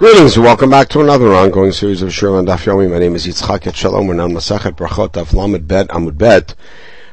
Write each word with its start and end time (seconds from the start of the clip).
Greetings 0.00 0.36
and 0.36 0.46
welcome 0.46 0.70
back 0.70 0.88
to 0.88 1.02
another 1.02 1.34
ongoing 1.34 1.72
series 1.72 2.00
of 2.00 2.10
Shir 2.10 2.38
and 2.38 2.48
Daf 2.48 2.64
Yomi. 2.64 2.90
My 2.90 2.98
name 2.98 3.14
is 3.14 3.26
Yitzchak 3.26 3.66
Et 3.66 3.76
Shalom. 3.76 4.06
We're 4.06 4.14
now 4.14 4.28
Masachet 4.28 4.74
Brachot 4.74 5.10
Daf 5.10 5.34
Lamed 5.34 5.68
Bet 5.68 5.88
Amud 5.88 6.16
Bet. 6.16 6.54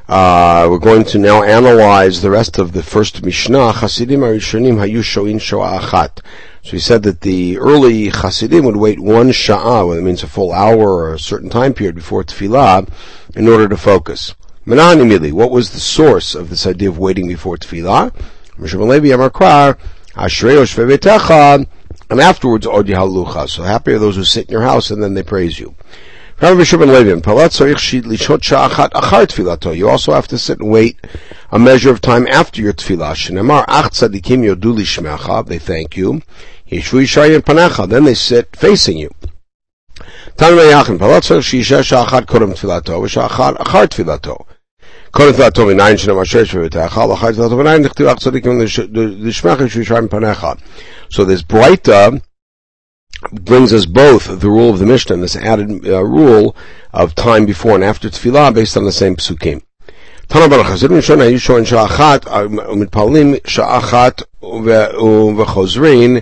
Uh, 0.07 0.67
we're 0.71 0.79
going 0.79 1.03
to 1.03 1.17
now 1.17 1.43
analyze 1.43 2.21
the 2.21 2.29
rest 2.29 2.57
of 2.57 2.71
the 2.71 2.81
first 2.81 3.25
Mishnah. 3.25 3.73
Chasidim 3.81 4.21
Arishonim 4.21 4.77
Hayu 4.77 5.03
Shoin 5.03 5.37
Shoah 5.37 5.79
Achat. 5.81 6.21
So 6.63 6.71
he 6.71 6.79
said 6.79 7.03
that 7.03 7.19
the 7.19 7.57
early 7.57 8.09
Chasidim 8.09 8.63
would 8.63 8.77
wait 8.77 9.01
one 9.01 9.31
Sha'ah, 9.31 9.85
whether 9.85 9.99
it 9.99 10.03
means 10.03 10.23
a 10.23 10.27
full 10.27 10.53
hour 10.53 10.89
or 10.89 11.13
a 11.13 11.19
certain 11.19 11.49
time 11.49 11.73
period 11.73 11.95
before 11.95 12.23
Tefillah, 12.23 12.87
in 13.35 13.49
order 13.49 13.67
to 13.67 13.75
focus. 13.75 14.33
Menan 14.65 15.01
immediately, 15.01 15.33
what 15.33 15.51
was 15.51 15.71
the 15.71 15.81
source 15.81 16.33
of 16.35 16.49
this 16.49 16.65
idea 16.65 16.87
of 16.87 16.97
waiting 16.97 17.27
before 17.27 17.57
Tefillah? 17.57 18.13
Mishra 18.57 18.81
Amar 18.81 19.77
Ashrei 20.15 21.67
and 22.09 22.19
afterwards, 22.19 22.65
Od 22.65 22.87
Yahalucha. 22.87 23.49
So 23.49 23.63
happy 23.63 23.93
are 23.93 23.99
those 23.99 24.15
who 24.15 24.23
sit 24.23 24.47
in 24.47 24.51
your 24.51 24.61
house 24.61 24.91
and 24.91 25.03
then 25.03 25.13
they 25.13 25.23
praise 25.23 25.59
you. 25.59 25.75
You 26.39 26.47
also 29.89 30.13
have 30.13 30.27
to 30.27 30.37
sit 30.37 30.59
and 30.59 30.69
wait 30.69 30.97
a 31.51 31.57
measure 31.57 31.89
of 31.89 31.99
time 31.99 32.27
after 32.27 32.61
your 32.61 32.73
tefillah. 32.73 33.15
They 35.47 35.57
thank 35.59 35.97
you. 35.97 36.21
Then 37.87 38.03
they 38.03 38.13
sit 38.13 38.55
facing 38.55 38.97
you. 38.97 39.09
כל 45.10 45.32
תפילתו 45.32 45.66
מניין 45.66 45.96
שנאמר 45.96 46.24
שש 46.24 46.54
בביתך, 46.54 47.00
ואחר 47.10 47.32
תפילתו 47.32 47.56
מניין 47.56 47.82
דכתיב 47.82 48.06
אך 48.06 48.18
צדיקים 48.18 48.60
לשמך 49.18 49.58
שישרה 49.68 50.00
מפניך. 50.00 50.46
So 51.10 51.24
this 51.24 51.42
Breita 51.42 52.20
brings 53.30 53.72
us 53.72 53.86
both 53.86 54.40
the 54.40 54.50
rule 54.50 54.70
of 54.70 54.78
the 54.78 54.86
Mishnah 54.86 55.14
and 55.14 55.22
this 55.22 55.36
added 55.36 55.86
uh, 55.86 56.02
rule 56.02 56.56
of 56.92 57.14
time 57.14 57.46
before 57.46 57.74
and 57.74 57.84
after 57.84 58.08
tefillah 58.08 58.52
based 58.54 58.76
on 58.76 58.84
the 58.84 58.92
same 58.92 59.16
psukim. 59.16 59.60
תנא 60.28 60.46
בר 60.46 60.60
החסידים 60.60 60.96
ראשון 60.96 61.20
היו 61.20 61.40
שוען 61.40 61.64
שעה 61.64 61.84
אחת, 61.84 62.26
מתפללים 62.76 63.34
שעה 63.46 63.78
אחת 63.78 64.22
וחוזרים 65.36 66.16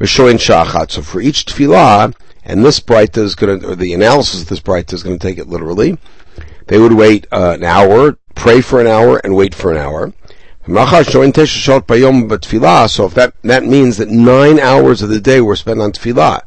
ושוען 0.00 0.38
שעה 0.38 0.62
אחת. 0.62 0.90
So 0.90 1.02
for 1.02 1.20
each 1.20 1.44
tefillah, 1.46 2.12
and 2.44 2.64
this 2.64 2.80
Breita 2.80 3.18
is 3.18 3.34
going 3.34 3.60
to, 3.60 3.70
or 3.70 3.74
the 3.74 3.92
analysis 3.94 4.42
of 4.42 4.48
this 4.48 4.60
Breita 4.60 4.94
is 4.94 5.02
going 5.02 5.18
to 5.18 5.26
take 5.26 5.38
it 5.38 5.48
literally, 5.48 5.98
they 6.67 6.79
would 6.79 6.93
wait 6.93 7.27
uh, 7.31 7.55
an 7.57 7.63
hour, 7.63 8.17
pray 8.35 8.61
for 8.61 8.79
an 8.79 8.87
hour, 8.87 9.17
and 9.17 9.35
wait 9.35 9.53
for 9.53 9.71
an 9.71 9.77
hour. 9.77 10.13
So 10.65 10.71
if 10.71 10.89
that, 13.15 13.33
that 13.43 13.65
means 13.65 13.97
that 13.97 14.09
nine 14.09 14.59
hours 14.59 15.01
of 15.01 15.09
the 15.09 15.19
day 15.19 15.41
were 15.41 15.57
spent 15.57 15.81
on 15.81 15.91
tefillah, 15.91 16.39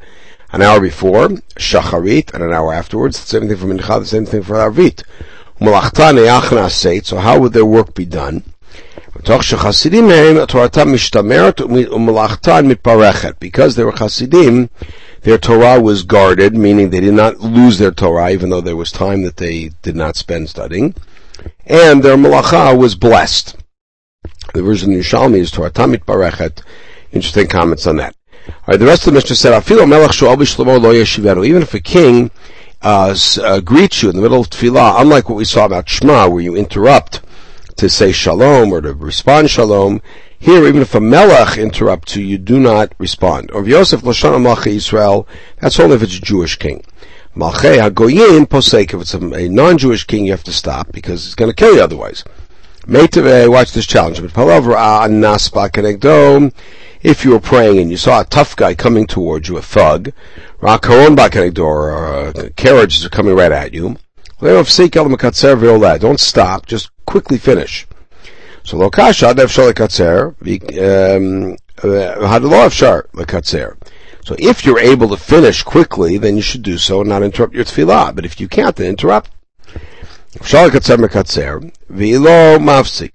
an 0.52 0.62
hour 0.62 0.80
before, 0.80 1.28
shacharit, 1.58 2.32
and 2.32 2.42
an 2.42 2.50
hour 2.52 2.72
afterwards, 2.72 3.20
the 3.20 3.26
same 3.26 3.48
thing 3.48 3.58
for 3.58 3.66
mincha, 3.66 4.00
the 4.00 4.06
same 4.06 4.24
thing 4.24 4.42
for 4.42 4.54
arvit. 4.54 5.02
So 5.58 7.18
how 7.18 7.38
would 7.38 7.52
their 7.52 7.66
work 7.66 7.94
be 7.94 8.06
done? 8.06 8.42
Because 9.14 9.50
they 13.76 13.84
were 13.84 13.92
Hasidim, 13.92 14.70
their 15.26 15.38
Torah 15.38 15.80
was 15.80 16.04
guarded, 16.04 16.54
meaning 16.54 16.90
they 16.90 17.00
did 17.00 17.14
not 17.14 17.40
lose 17.40 17.78
their 17.78 17.90
Torah, 17.90 18.30
even 18.30 18.48
though 18.48 18.60
there 18.60 18.76
was 18.76 18.92
time 18.92 19.22
that 19.22 19.38
they 19.38 19.72
did 19.82 19.96
not 19.96 20.14
spend 20.14 20.48
studying. 20.48 20.94
And 21.66 22.00
their 22.00 22.16
Malacha 22.16 22.78
was 22.78 22.94
blessed. 22.94 23.56
The 24.54 24.62
version 24.62 24.92
of 24.92 25.00
Yerushalmi 25.00 25.38
is 25.38 25.50
Torah 25.50 25.72
Tamit 25.72 26.04
Barechet. 26.04 26.62
Interesting 27.10 27.48
comments 27.48 27.88
on 27.88 27.96
that. 27.96 28.14
Alright, 28.68 28.78
the 28.78 28.86
rest 28.86 29.04
of 29.04 29.14
the 29.14 29.18
Mishnah 29.18 29.34
said, 29.34 29.52
Even 31.44 31.62
if 31.62 31.74
a 31.74 31.80
king 31.80 32.30
uh, 32.82 33.16
uh, 33.42 33.60
greets 33.62 34.04
you 34.04 34.10
in 34.10 34.14
the 34.14 34.22
middle 34.22 34.42
of 34.42 34.48
tefillah, 34.48 35.00
unlike 35.00 35.28
what 35.28 35.34
we 35.34 35.44
saw 35.44 35.64
about 35.64 35.88
Shema, 35.88 36.28
where 36.28 36.40
you 36.40 36.54
interrupt 36.54 37.20
to 37.78 37.88
say 37.88 38.12
shalom 38.12 38.70
or 38.72 38.80
to 38.80 38.94
respond 38.94 39.50
shalom, 39.50 40.00
here, 40.38 40.66
even 40.66 40.82
if 40.82 40.94
a 40.94 41.00
melech 41.00 41.56
interrupts 41.58 42.16
you, 42.16 42.24
you 42.24 42.38
do 42.38 42.60
not 42.60 42.92
respond. 42.98 43.50
Or 43.52 43.64
Yosef 43.64 44.02
Lashon 44.02 44.42
Malchei 44.42 44.76
Israel, 44.76 45.26
that's 45.60 45.80
only 45.80 45.96
if 45.96 46.02
it's 46.02 46.18
a 46.18 46.20
Jewish 46.20 46.56
king. 46.56 46.84
Malchei 47.34 47.78
HaGoyim 47.78 48.46
posek, 48.46 48.94
if 48.94 49.00
it's 49.00 49.14
a, 49.14 49.48
non-Jewish 49.48 50.04
king, 50.04 50.26
you 50.26 50.30
have 50.32 50.44
to 50.44 50.52
stop 50.52 50.92
because 50.92 51.26
it's 51.26 51.34
going 51.34 51.50
to 51.50 51.54
kill 51.54 51.74
you 51.74 51.82
otherwise. 51.82 52.24
Meitave, 52.86 53.26
eh, 53.26 53.46
watch 53.46 53.72
this 53.72 53.86
challenge. 53.86 54.22
But 54.22 54.32
ah, 54.36 55.08
if 57.02 57.24
you 57.24 57.30
were 57.32 57.40
praying 57.40 57.78
and 57.78 57.90
you 57.90 57.96
saw 57.96 58.20
a 58.20 58.24
tough 58.24 58.56
guy 58.56 58.74
coming 58.74 59.06
towards 59.06 59.48
you, 59.48 59.56
a 59.56 59.62
thug, 59.62 60.12
or 60.62 61.92
uh, 61.92 62.32
a 62.36 62.50
carriage 62.50 62.98
is 62.98 63.08
coming 63.08 63.34
right 63.34 63.52
at 63.52 63.74
you, 63.74 63.96
don't 66.00 66.20
stop, 66.20 66.66
just 66.66 66.90
quickly 67.06 67.38
finish. 67.38 67.86
So 68.66 68.78
lo 68.78 68.90
kasha 68.90 69.28
ad 69.28 69.36
efshar 69.36 69.72
lekatzer, 69.72 70.34
um, 71.16 71.56
uh, 71.84 72.26
had 72.26 72.42
lo 72.42 72.66
efshar 72.66 73.06
lekatzer. 73.12 73.76
So 74.24 74.34
if 74.40 74.64
you're 74.64 74.80
able 74.80 75.08
to 75.10 75.16
finish 75.16 75.62
quickly, 75.62 76.18
then 76.18 76.34
you 76.34 76.42
should 76.42 76.62
do 76.62 76.76
so 76.76 77.00
and 77.00 77.08
not 77.08 77.22
interrupt 77.22 77.54
your 77.54 77.64
tefillah. 77.64 78.16
But 78.16 78.24
if 78.24 78.40
you 78.40 78.48
can't, 78.48 78.74
then 78.74 78.88
interrupt. 78.88 79.30
Efshar 80.34 80.68
lekatzer 80.68 80.96
mekatzer, 80.96 81.72
v'ilo 81.92 82.58
mafsik. 82.58 83.12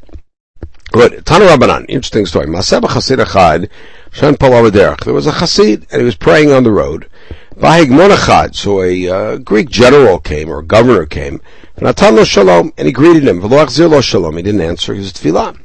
Good. 0.93 1.25
Tana 1.25 1.45
Rabbanan, 1.45 1.85
interesting 1.89 2.25
story. 2.25 2.47
Maseba 2.47 2.87
Chasid 2.87 3.19
Achad, 3.19 3.69
Derech. 4.13 5.03
There 5.03 5.13
was 5.13 5.27
a 5.27 5.31
Chasid, 5.31 5.85
and 5.91 5.99
he 5.99 6.05
was 6.05 6.15
praying 6.15 6.51
on 6.51 6.63
the 6.63 6.71
road. 6.71 7.09
Vahig 7.55 7.89
Monachad, 7.89 8.55
so 8.55 8.81
a 8.81 9.09
uh, 9.09 9.37
Greek 9.37 9.69
general 9.69 10.19
came, 10.19 10.49
or 10.49 10.61
governor 10.61 11.05
came, 11.05 11.41
Natan 11.81 12.15
lo 12.15 12.23
shalom, 12.23 12.71
and 12.77 12.85
he 12.85 12.93
greeted 12.93 13.27
him. 13.27 13.41
V'lo 13.41 13.65
achzir 13.65 13.89
lo 13.89 14.01
shalom. 14.01 14.37
He 14.37 14.43
didn't 14.43 14.61
answer 14.61 14.93
his 14.93 15.11
tefillah. 15.11 15.57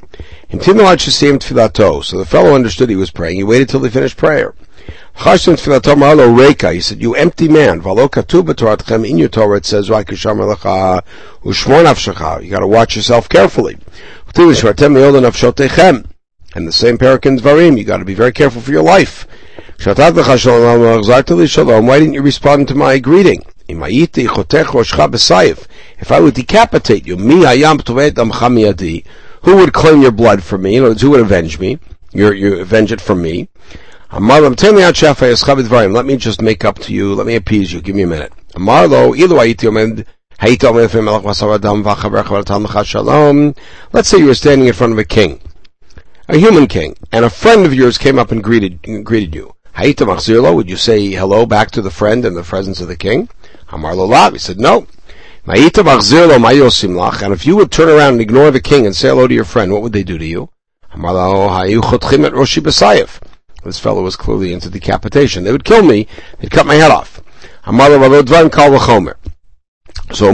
Himtim 0.51 0.79
al 0.83 0.97
shesiyim 0.97 1.37
tefillah 1.37 2.03
So 2.03 2.17
the 2.17 2.25
fellow 2.25 2.55
understood 2.55 2.89
he 2.89 2.95
was 2.95 3.11
praying. 3.11 3.37
He 3.37 3.43
waited 3.43 3.69
till 3.69 3.83
he 3.83 3.89
finished 3.89 4.17
prayer. 4.17 4.53
Chashim 5.17 5.55
tefillah 5.55 5.95
marlo 5.95 6.35
reika. 6.35 6.73
He 6.73 6.81
said, 6.81 7.01
"You 7.01 7.15
empty 7.15 7.47
man. 7.47 7.81
V'lo 7.81 8.09
katuv 8.09 8.47
b'toratchem 8.47 9.07
in 9.07 9.17
your 9.17 9.29
Torah. 9.29 9.57
It 9.57 9.65
says, 9.65 9.89
"Right 9.89 10.05
kisham 10.05 10.39
lecha 10.39 11.03
ushmor. 11.43 12.43
You 12.43 12.49
got 12.49 12.59
to 12.59 12.67
watch 12.67 12.95
yourself 12.95 13.29
carefully. 13.29 13.77
And 16.55 16.67
the 16.67 16.71
same 16.71 16.97
parak 16.97 17.25
in 17.25 17.37
Dvarim. 17.37 17.77
You 17.77 17.83
got 17.83 17.97
to 17.97 18.05
be 18.05 18.15
very 18.15 18.31
careful 18.31 18.61
for 18.61 18.71
your 18.71 18.83
life. 18.83 19.27
Why 19.79 19.93
didn't 21.99 22.13
you 22.13 22.21
respond 22.21 22.67
to 22.67 22.75
my 22.75 22.99
greeting? 22.99 23.43
If 25.99 26.11
I 26.11 26.19
would 26.19 26.35
decapitate 26.35 27.05
you, 27.05 27.17
who 27.17 27.37
would 29.55 29.73
claim 29.73 30.01
your 30.01 30.11
blood 30.11 30.43
for 30.43 30.57
me? 30.57 30.75
In 30.75 30.83
other 30.83 30.91
words, 30.91 31.01
who 31.01 31.09
would 31.11 31.21
avenge 31.21 31.59
me? 31.59 31.79
You, 32.13 32.31
you 32.33 32.59
avenge 32.59 32.91
it 32.91 33.01
from 33.01 33.21
me. 33.21 33.49
Let 34.11 34.21
me 36.05 36.17
just 36.17 36.41
make 36.41 36.63
up 36.63 36.79
to 36.79 36.93
you. 36.93 37.13
Let 37.13 37.27
me 37.27 37.35
appease 37.35 37.73
you. 37.73 37.81
Give 37.81 37.95
me 37.95 38.03
a 38.03 38.07
minute. 38.07 38.31
Let's 43.91 44.09
say 44.09 44.19
you 44.19 44.27
were 44.27 44.35
standing 44.35 44.67
in 44.67 44.73
front 44.73 44.93
of 44.93 44.99
a 44.99 45.03
king, 45.03 45.39
a 46.27 46.37
human 46.37 46.67
king, 46.67 46.95
and 47.11 47.23
a 47.23 47.29
friend 47.29 47.65
of 47.65 47.73
yours 47.73 47.97
came 47.97 48.19
up 48.19 48.31
and 48.31 48.43
greeted, 48.43 48.81
greeted 49.03 49.33
you. 49.33 49.53
Would 49.75 50.69
you 50.69 50.75
say 50.75 51.11
hello 51.11 51.45
back 51.45 51.71
to 51.71 51.81
the 51.81 51.91
friend 51.91 52.25
in 52.25 52.33
the 52.33 52.43
presence 52.43 52.81
of 52.81 52.87
the 52.87 52.97
king? 52.97 53.29
Amar 53.69 53.93
Lolav. 53.93 54.33
He 54.33 54.39
said, 54.39 54.59
no. 54.59 54.87
And 55.45 55.57
if 57.33 57.45
you 57.45 57.55
would 57.55 57.71
turn 57.71 57.87
around 57.87 58.13
and 58.13 58.21
ignore 58.21 58.51
the 58.51 58.59
king 58.59 58.85
and 58.85 58.95
say 58.95 59.07
hello 59.07 59.27
to 59.27 59.33
your 59.33 59.45
friend, 59.45 59.71
what 59.71 59.81
would 59.81 59.93
they 59.93 60.03
do 60.03 60.17
to 60.17 60.25
you? 60.25 60.49
Oh, 60.93 61.69
this 63.63 63.79
fellow 63.79 64.03
was 64.03 64.15
clearly 64.15 64.51
into 64.53 64.69
decapitation. 64.69 65.43
They 65.43 65.51
would 65.51 65.63
kill 65.63 65.83
me. 65.83 66.07
They'd 66.39 66.51
cut 66.51 66.65
my 66.65 66.75
head 66.75 66.91
off. 66.91 67.21
So 70.13 70.31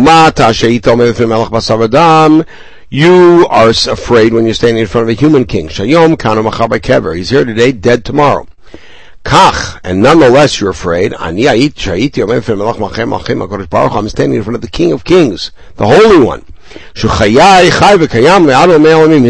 you 2.93 3.45
are 3.49 3.69
afraid 3.69 4.33
when 4.33 4.45
you're 4.45 4.53
standing 4.53 4.79
in 4.79 4.85
front 4.85 5.09
of 5.09 5.09
a 5.09 5.19
human 5.19 5.45
king. 5.45 5.67
Shayom 5.67 6.19
kana 6.19 6.43
kever. 6.43 7.17
He's 7.17 7.31
here 7.31 7.43
today, 7.43 7.71
dead 7.71 8.05
tomorrow. 8.05 8.45
Kach, 9.25 9.79
and 9.83 10.03
nonetheless 10.03 10.61
you're 10.61 10.69
afraid. 10.69 11.15
I'm 11.15 11.39
standing 11.39 11.63
in 14.37 14.43
front 14.43 14.55
of 14.55 14.61
the 14.61 14.69
King 14.71 14.91
of 14.91 15.03
Kings, 15.03 15.51
the 15.77 15.87
Holy 15.87 16.23
One. 16.23 16.45
He's 16.93 17.01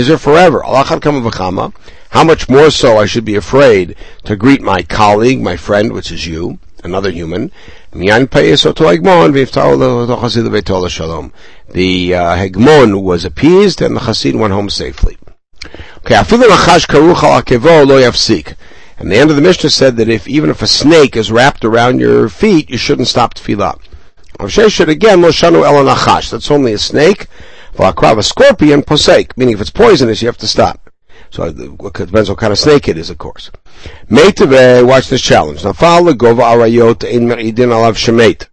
here 0.08 0.18
forever. 0.18 0.62
How 0.66 2.24
much 2.26 2.50
more 2.50 2.70
so 2.70 2.98
I 2.98 3.06
should 3.06 3.24
be 3.24 3.36
afraid 3.36 3.96
to 4.26 4.36
greet 4.36 4.62
my 4.62 4.82
colleague, 4.82 5.42
my 5.42 5.56
friend, 5.56 5.94
which 5.94 6.12
is 6.12 6.28
you, 6.28 6.60
another 6.84 7.10
human. 7.10 7.52
The 11.70 12.16
uh, 12.16 12.36
Hegmon 12.36 13.02
was 13.02 13.26
appeased 13.26 13.82
and 13.82 13.96
the 13.96 14.02
Chassid 14.02 14.38
went 14.38 14.54
home 14.54 14.70
safely. 14.70 15.18
Okay, 16.00 16.16
And 19.00 19.12
the 19.12 19.18
end 19.18 19.30
of 19.30 19.36
the 19.36 19.42
Mishnah 19.42 19.70
said 19.70 19.98
that 19.98 20.10
if 20.10 20.28
even 20.28 20.50
if 20.50 20.62
a 20.62 20.68
snake 20.68 21.16
is 21.16 21.32
wrapped 21.32 21.66
around 21.66 22.00
your 22.00 22.30
feet, 22.30 22.70
you 22.70 22.78
shouldn't 22.78 23.08
stop 23.08 23.34
tefillah. 23.34 23.80
should 24.70 24.90
again. 24.90 25.22
That's 25.22 26.52
only 26.52 26.74
a 26.74 26.78
snake. 26.78 27.28
For 27.74 27.86
a 27.86 28.24
scorpion, 28.24 28.84
posek. 28.84 29.36
Meaning 29.36 29.56
if 29.56 29.62
it's 29.62 29.72
poisonous, 29.72 30.22
you 30.22 30.28
have 30.28 30.38
to 30.38 30.48
stop. 30.48 30.83
So 31.34 31.46
it 31.46 31.58
depends 31.58 32.30
what 32.30 32.38
kind 32.38 32.54
of 32.54 32.60
snake 32.60 32.88
it 32.88 32.96
is, 32.96 33.10
of 33.10 33.18
course. 33.18 33.50
Meitave, 34.08 34.84
uh, 34.84 34.86
watch 34.86 35.10
this 35.10 35.20
challenge. 35.20 35.64
Nafal 35.64 36.14
arayot 36.14 37.02
me'idin 37.02 37.70
alav. 37.70 38.48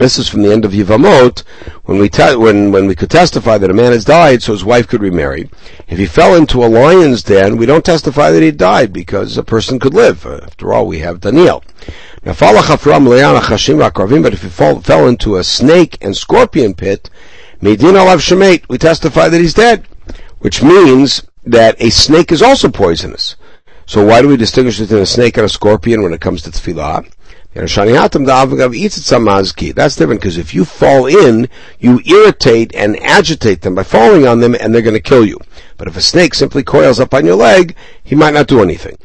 This 0.00 0.18
is 0.18 0.28
from 0.28 0.42
the 0.42 0.52
end 0.52 0.64
of 0.64 0.72
Yivamot, 0.72 1.44
when 1.84 1.98
we 1.98 2.08
te- 2.08 2.34
when 2.34 2.72
when 2.72 2.88
we 2.88 2.96
could 2.96 3.08
testify 3.08 3.56
that 3.58 3.70
a 3.70 3.72
man 3.72 3.92
has 3.92 4.04
died, 4.04 4.42
so 4.42 4.50
his 4.50 4.64
wife 4.64 4.88
could 4.88 5.00
remarry. 5.00 5.48
If 5.86 5.98
he 5.98 6.06
fell 6.06 6.34
into 6.34 6.64
a 6.64 6.66
lion's 6.66 7.22
den, 7.22 7.56
we 7.56 7.66
don't 7.66 7.84
testify 7.84 8.32
that 8.32 8.42
he 8.42 8.50
died 8.50 8.92
because 8.92 9.38
a 9.38 9.44
person 9.44 9.78
could 9.78 9.94
live. 9.94 10.26
After 10.26 10.74
all, 10.74 10.88
we 10.88 10.98
have 10.98 11.20
Daniel. 11.20 11.62
Now, 12.24 12.34
But 12.34 12.72
if 14.32 14.42
he 14.42 14.48
fall, 14.48 14.80
fell 14.80 15.06
into 15.06 15.36
a 15.36 15.44
snake 15.44 15.98
and 16.00 16.16
scorpion 16.16 16.74
pit, 16.74 17.10
Medin 17.62 17.94
alav 17.94 18.18
shemet, 18.18 18.64
we 18.68 18.76
testify 18.76 19.28
that 19.28 19.40
he's 19.40 19.54
dead, 19.54 19.86
which 20.40 20.64
means 20.64 21.22
that 21.46 21.80
a 21.80 21.90
snake 21.90 22.32
is 22.32 22.42
also 22.42 22.68
poisonous. 22.68 23.36
So 23.86 24.04
why 24.04 24.20
do 24.20 24.28
we 24.28 24.36
distinguish 24.36 24.80
between 24.80 25.00
a 25.02 25.06
snake 25.06 25.36
and 25.36 25.46
a 25.46 25.48
scorpion 25.48 26.02
when 26.02 26.12
it 26.12 26.20
comes 26.20 26.42
to 26.42 26.50
tefillah? 26.50 27.08
That's 27.54 27.74
different 29.96 30.20
because 30.20 30.36
if 30.36 30.52
you 30.52 30.64
fall 30.66 31.06
in, 31.06 31.48
you 31.78 32.00
irritate 32.04 32.74
and 32.74 33.00
agitate 33.02 33.62
them 33.62 33.74
by 33.76 33.84
falling 33.84 34.26
on 34.26 34.40
them 34.40 34.54
and 34.60 34.74
they're 34.74 34.82
going 34.82 34.92
to 34.94 35.00
kill 35.00 35.24
you. 35.24 35.38
But 35.78 35.88
if 35.88 35.96
a 35.96 36.02
snake 36.02 36.34
simply 36.34 36.62
coils 36.62 37.00
up 37.00 37.14
on 37.14 37.24
your 37.24 37.36
leg, 37.36 37.74
he 38.02 38.14
might 38.14 38.34
not 38.34 38.48
do 38.48 38.60
anything. 38.60 38.98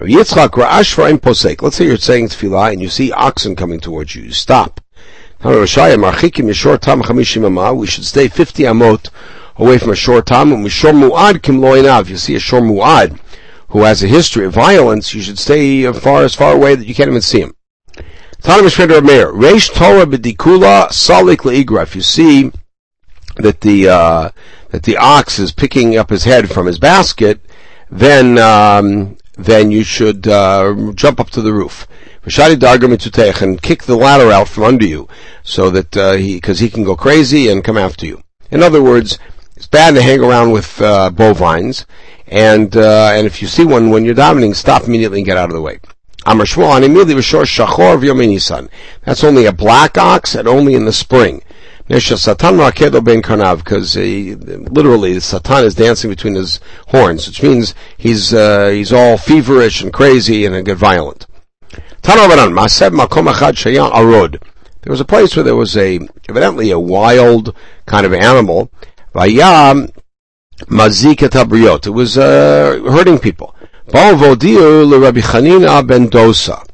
Let's 0.00 0.30
say 0.30 1.84
you're 1.84 1.96
saying 1.98 2.28
tefillah 2.28 2.72
and 2.72 2.80
you 2.80 2.88
see 2.88 3.12
oxen 3.12 3.54
coming 3.54 3.80
towards 3.80 4.14
you. 4.14 4.22
You 4.22 4.32
stop. 4.32 4.80
We 5.44 5.66
should 7.86 8.04
stay 8.04 8.28
50 8.28 8.62
amot 8.62 9.10
away 9.56 9.78
from 9.78 9.90
a 9.90 9.96
short 9.96 10.26
time. 10.26 10.52
And 10.52 10.70
shor 10.70 10.92
mu'ad 10.92 11.42
kim 11.42 11.60
loinav. 11.60 12.08
You 12.08 12.16
see 12.16 12.34
a 12.34 12.40
shor 12.40 12.60
mu'ad 12.60 13.18
who 13.70 13.82
has 13.82 14.02
a 14.02 14.08
history 14.08 14.44
of 14.44 14.52
violence, 14.52 15.14
you 15.14 15.22
should 15.22 15.38
stay 15.38 15.90
far 15.92 16.24
as 16.24 16.34
far 16.34 16.54
away 16.54 16.74
that 16.74 16.86
you 16.86 16.94
can't 16.94 17.08
even 17.08 17.20
see 17.20 17.40
him. 17.40 17.54
Tanim 18.42 18.68
Shredder 18.68 19.04
Meir, 19.04 19.32
Reish 19.32 19.72
Torah 19.72 20.06
b'dikula 20.06 20.88
salik 20.88 21.38
leigra. 21.38 21.82
If 21.82 21.94
you 21.94 22.02
see 22.02 22.50
that 23.36 23.60
the 23.60 23.88
uh, 23.88 24.30
that 24.70 24.82
the 24.82 24.96
ox 24.96 25.38
is 25.38 25.52
picking 25.52 25.96
up 25.96 26.10
his 26.10 26.24
head 26.24 26.50
from 26.50 26.66
his 26.66 26.78
basket, 26.78 27.40
then 27.90 28.38
um, 28.38 29.18
then 29.34 29.70
you 29.70 29.84
should 29.84 30.26
uh, 30.26 30.92
jump 30.94 31.20
up 31.20 31.30
to 31.30 31.42
the 31.42 31.52
roof. 31.52 31.86
And 32.22 33.62
kick 33.62 33.84
the 33.84 33.96
ladder 33.96 34.30
out 34.30 34.48
from 34.48 34.64
under 34.64 34.86
you, 34.86 35.08
so 35.42 35.70
that 35.70 35.96
uh, 35.96 36.12
he, 36.14 36.34
because 36.34 36.58
he 36.58 36.68
can 36.68 36.84
go 36.84 36.96
crazy 36.96 37.48
and 37.48 37.64
come 37.64 37.78
after 37.78 38.04
you. 38.04 38.22
In 38.50 38.62
other 38.62 38.82
words, 38.82 39.18
it's 39.60 39.66
bad 39.66 39.94
to 39.94 40.00
hang 40.00 40.20
around 40.20 40.52
with 40.52 40.80
uh, 40.80 41.10
bovines, 41.10 41.84
and 42.28 42.74
uh, 42.74 43.10
and 43.12 43.26
if 43.26 43.42
you 43.42 43.46
see 43.46 43.62
one 43.62 43.90
when 43.90 44.06
you're 44.06 44.14
davening, 44.14 44.54
stop 44.56 44.84
immediately 44.84 45.18
and 45.18 45.26
get 45.26 45.36
out 45.36 45.50
of 45.50 45.54
the 45.54 45.60
way. 45.60 45.78
Amar 46.24 46.46
and 46.56 46.82
immediately 46.82 47.20
shor 47.20 47.42
shachor 47.42 48.00
v'yominisan. 48.00 48.70
That's 49.02 49.22
only 49.22 49.44
a 49.44 49.52
black 49.52 49.98
ox 49.98 50.34
and 50.34 50.48
only 50.48 50.74
in 50.74 50.86
the 50.86 50.94
spring. 50.94 51.42
Nesha 51.90 52.16
Satan 52.16 52.56
ben 53.04 53.20
Karnav, 53.20 53.58
because 53.58 53.96
literally 53.96 55.20
Satan 55.20 55.66
is 55.66 55.74
dancing 55.74 56.08
between 56.08 56.36
his 56.36 56.58
horns, 56.86 57.26
which 57.26 57.42
means 57.42 57.74
he's 57.98 58.32
uh, 58.32 58.68
he's 58.68 58.94
all 58.94 59.18
feverish 59.18 59.82
and 59.82 59.92
crazy 59.92 60.46
and 60.46 60.64
get 60.64 60.78
violent. 60.78 61.26
Makom 62.02 63.30
Achad 63.30 63.56
Shayan. 63.56 64.40
There 64.82 64.90
was 64.90 65.00
a 65.00 65.04
place 65.04 65.36
where 65.36 65.44
there 65.44 65.56
was 65.56 65.76
a 65.76 66.00
evidently 66.30 66.70
a 66.70 66.78
wild 66.78 67.54
kind 67.84 68.06
of 68.06 68.14
animal. 68.14 68.70
Vayam 69.14 69.92
Mazik 70.66 71.22
It 71.86 71.90
was 71.90 72.18
uh, 72.18 72.80
hurting 72.90 73.18
people. 73.18 73.54
Chanina 73.88 75.86
ben 75.86 76.08
Dosa. 76.08 76.64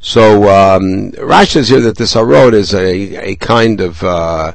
So 0.00 0.42
um, 0.44 1.12
Rashi 1.12 1.46
says 1.46 1.68
here 1.68 1.80
that 1.80 1.96
this 1.96 2.14
arod 2.14 2.52
is 2.52 2.74
a, 2.74 3.30
a 3.30 3.36
kind 3.36 3.80
of 3.80 4.02
uh, 4.02 4.52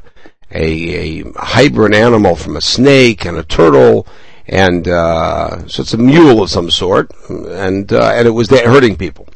a, 0.52 1.22
a, 1.22 1.32
hybrid 1.32 1.94
animal 1.94 2.36
from 2.36 2.56
a 2.56 2.60
snake 2.60 3.24
and 3.24 3.36
a 3.36 3.42
turtle, 3.42 4.06
and 4.46 4.86
uh, 4.86 5.66
so 5.66 5.82
it's 5.82 5.94
a 5.94 5.98
mule 5.98 6.42
of 6.42 6.50
some 6.50 6.70
sort, 6.70 7.10
and 7.28 7.92
uh, 7.92 8.12
and 8.14 8.28
it 8.28 8.32
was 8.32 8.48
there 8.48 8.68
hurting 8.68 8.96
people. 8.96 9.26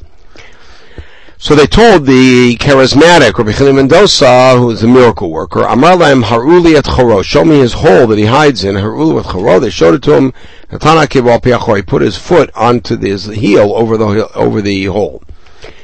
So 1.37 1.53
they 1.53 1.67
told 1.67 2.05
the 2.05 2.55
charismatic 2.55 3.37
Rabbi 3.37 3.51
Chanina 3.51 3.75
ben 3.75 3.89
Dosa, 3.89 4.57
who 4.57 4.71
is 4.71 4.83
a 4.83 4.87
miracle 4.87 5.29
worker, 5.29 5.63
Amar 5.63 5.97
haruli 5.97 6.75
et 6.75 6.85
choro, 6.85 7.21
show 7.23 7.43
me 7.43 7.59
his 7.59 7.73
hole 7.73 8.07
that 8.07 8.17
he 8.17 8.25
hides 8.25 8.63
in, 8.63 8.75
haruli 8.75 9.19
et 9.19 9.25
choro. 9.25 9.59
They 9.59 9.69
showed 9.69 9.95
it 9.95 10.03
to 10.03 10.13
him. 10.13 10.31
He 10.71 11.81
put 11.81 12.01
his 12.01 12.17
foot 12.17 12.51
onto 12.55 12.97
his 12.97 13.25
heel 13.25 13.73
over 13.73 13.97
the 13.97 14.31
over 14.33 14.61
the 14.61 14.85
hole. 14.85 15.23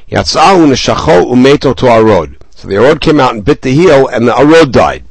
To 0.09 0.17
arod. 0.17 2.37
So 2.51 2.67
the 2.67 2.75
arod 2.75 3.01
came 3.01 3.19
out 3.19 3.33
and 3.33 3.43
bit 3.43 3.61
the 3.61 3.71
heel, 3.71 4.07
and 4.07 4.27
the 4.27 4.33
arod 4.33 4.71
died. 4.71 5.03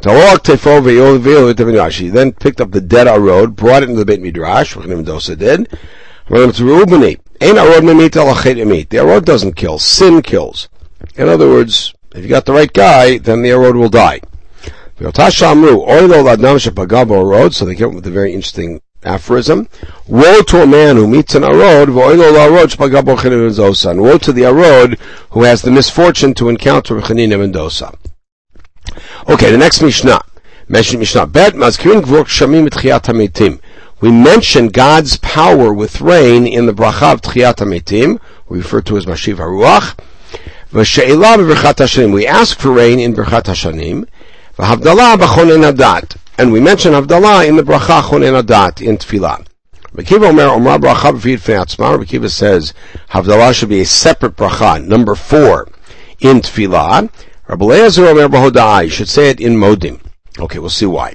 He 0.00 2.08
then 2.08 2.32
picked 2.32 2.60
up 2.60 2.70
the 2.70 2.80
dead 2.80 3.06
arod, 3.06 3.54
brought 3.54 3.82
it 3.82 3.90
into 3.90 4.04
the 4.04 4.06
Beit 4.06 4.22
Midrash, 4.22 4.76
ben 4.76 5.04
Dosa 5.04 5.36
did. 5.36 5.68
The 6.28 6.36
arod 8.92 9.24
doesn't 9.24 9.54
kill. 9.54 9.78
Sin 9.78 10.20
kills. 10.22 10.68
In 11.16 11.28
other 11.28 11.48
words, 11.48 11.94
if 12.14 12.22
you 12.22 12.28
got 12.28 12.44
the 12.44 12.52
right 12.52 12.72
guy, 12.72 13.18
then 13.18 13.42
the 13.42 13.50
arod 13.50 13.74
will 13.74 13.88
die. 13.88 14.20
So 14.98 15.10
they 17.64 17.74
came 17.74 17.88
up 17.88 17.94
with 17.94 18.06
a 18.06 18.10
very 18.10 18.34
interesting 18.34 18.82
aphorism. 19.04 19.68
Woe 20.06 20.42
to 20.42 20.62
a 20.62 20.66
man 20.66 20.96
who 20.96 21.06
meets 21.06 21.34
an 21.34 21.42
arod, 21.42 21.88
and 21.88 21.96
woe 24.02 24.18
to 24.18 24.32
the 24.32 24.42
arod 24.42 24.98
who 25.30 25.44
has 25.44 25.62
the 25.62 25.70
misfortune 25.70 26.34
to 26.34 26.48
encounter 26.48 26.98
a 26.98 27.02
Chanina 27.02 27.38
ben 27.38 27.52
Dosa. 27.52 27.96
Okay, 29.28 29.50
the 29.50 29.58
next 29.58 29.82
Mishnah. 29.82 30.20
Mishnah. 30.68 31.26
Bet 31.26 31.54
mazkirin 31.54 32.02
gvur 32.02 32.26
shamim 32.26 32.66
et 32.66 32.74
we 34.00 34.10
mention 34.10 34.68
God's 34.68 35.16
power 35.18 35.72
with 35.72 36.00
rain 36.00 36.46
in 36.46 36.66
the 36.66 36.72
bracha 36.72 37.14
of 37.14 37.20
Tchiyat 37.22 37.56
HaMetim, 37.56 38.20
we 38.48 38.58
refer 38.58 38.80
to 38.82 38.96
as 38.96 39.06
Mashiv 39.06 39.36
HaRuach. 39.36 39.96
We 40.70 42.26
ask 42.26 42.58
for 42.58 42.72
rain 42.72 43.00
in 43.00 43.14
Berchat 43.14 43.44
Hashanim. 43.44 44.06
V'havdalah 44.58 45.16
b'chonen 45.16 45.72
hadat. 45.72 46.16
And 46.36 46.52
we 46.52 46.60
mention 46.60 46.92
Havdalah 46.92 47.48
in 47.48 47.56
the 47.56 47.62
bracha 47.62 48.02
chonen 48.02 48.38
hadat 48.38 48.86
in 48.86 48.98
Tefillah. 48.98 49.46
Rekiva. 49.94 50.30
Rekiva 51.98 52.30
says 52.30 52.74
Havdalah 53.08 53.54
should 53.54 53.70
be 53.70 53.80
a 53.80 53.86
separate 53.86 54.36
bracha, 54.36 54.84
number 54.84 55.14
four, 55.14 55.68
in 56.20 56.42
Tefillah. 56.42 57.08
Rabbi 57.48 57.64
Lezer 57.64 58.06
Omer 58.10 58.28
b'hodai. 58.28 58.90
Should 58.90 59.08
say 59.08 59.30
it 59.30 59.40
in 59.40 59.54
Modim. 59.54 60.02
Okay, 60.38 60.58
we'll 60.58 60.68
see 60.68 60.84
why. 60.84 61.14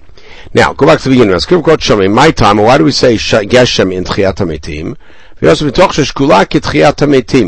Now, 0.53 0.73
go 0.73 0.85
back 0.85 0.99
to 0.99 1.09
the 1.09 1.15
beginning. 1.15 2.05
In 2.05 2.13
my 2.13 2.31
time, 2.31 2.57
why 2.57 2.77
do 2.77 2.83
we 2.83 2.91
say 2.91 3.15
Geshem 3.15 3.93
in 3.93 4.03
Tchiyat 4.03 4.35
HaMetim? 4.35 4.97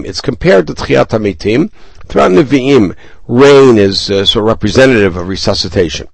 It's 0.06 0.22
compared 0.22 0.68
to 0.68 0.74
Tchiyat 0.74 1.08
HaMetim. 1.08 1.72
Throughout 2.08 2.32
Nevi'im, 2.32 2.96
rain 3.28 3.78
is 3.78 4.12
uh, 4.12 4.26
so 4.26 4.42
representative 4.42 5.18
of 5.18 5.28
resuscitation. 5.28 6.08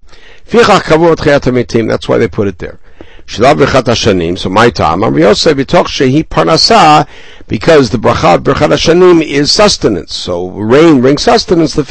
That's 0.45 2.07
why 2.07 2.17
they 2.17 2.27
put 2.27 2.47
it 2.47 2.59
there. 2.59 2.79
So 3.27 4.49
my 4.49 4.69
time, 4.69 5.03
and 5.03 5.15
we 5.15 5.23
also 5.23 5.53
because 5.53 5.97
the 7.89 7.97
bracha 7.97 8.35
of 8.35 8.43
Birchat 8.43 8.69
Hashanim 8.69 9.23
is 9.23 9.51
sustenance. 9.51 10.13
So 10.13 10.49
rain 10.49 11.01
brings 11.01 11.23
sustenance. 11.23 11.73
The 11.73 11.83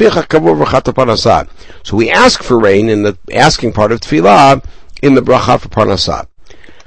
So 1.82 1.96
we 1.96 2.10
ask 2.10 2.42
for 2.42 2.58
rain 2.58 2.88
in 2.88 3.02
the 3.02 3.18
asking 3.32 3.72
part 3.72 3.92
of 3.92 4.00
tefillah 4.00 4.62
in 5.02 5.14
the 5.14 5.20
bracha 5.20 5.60
for 5.60 5.68
parnasah. 5.68 6.26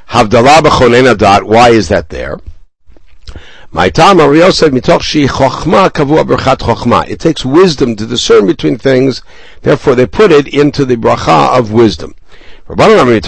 Havdalah 0.09 0.59
b'chonen 0.59 1.13
adat. 1.13 1.43
Why 1.43 1.69
is 1.69 1.89
that 1.89 2.09
there? 2.09 2.39
My 3.71 3.89
time, 3.89 4.19
Yosef 4.19 4.71
mitoch 4.71 5.01
shi 5.01 5.25
chochma 5.25 5.89
kavua 5.89 6.23
berchat 6.23 6.57
chochma. 6.57 7.07
It 7.09 7.19
takes 7.19 7.43
wisdom 7.43 7.95
to 7.95 8.05
discern 8.05 8.45
between 8.45 8.77
things. 8.77 9.23
Therefore, 9.63 9.95
they 9.95 10.05
put 10.05 10.31
it 10.31 10.47
into 10.47 10.85
the 10.85 10.95
bracha 10.95 11.57
of 11.57 11.71
wisdom. 11.71 12.13
Rabbanan 12.67 13.21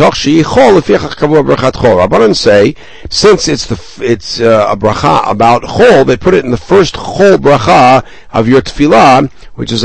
say, 2.35 2.75
since 3.09 3.47
it's 3.47 3.65
the 3.65 4.05
it's 4.05 4.39
uh, 4.39 4.67
a 4.69 4.77
bracha 4.77 5.29
about 5.29 5.63
chol, 5.63 6.05
they 6.05 6.15
put 6.15 6.33
it 6.33 6.45
in 6.45 6.51
the 6.51 6.57
first 6.57 6.95
chol 6.95 7.37
bracha 7.37 8.05
of 8.31 8.47
your 8.47 8.61
tefillah, 8.61 9.29
which 9.55 9.71
is 9.71 9.83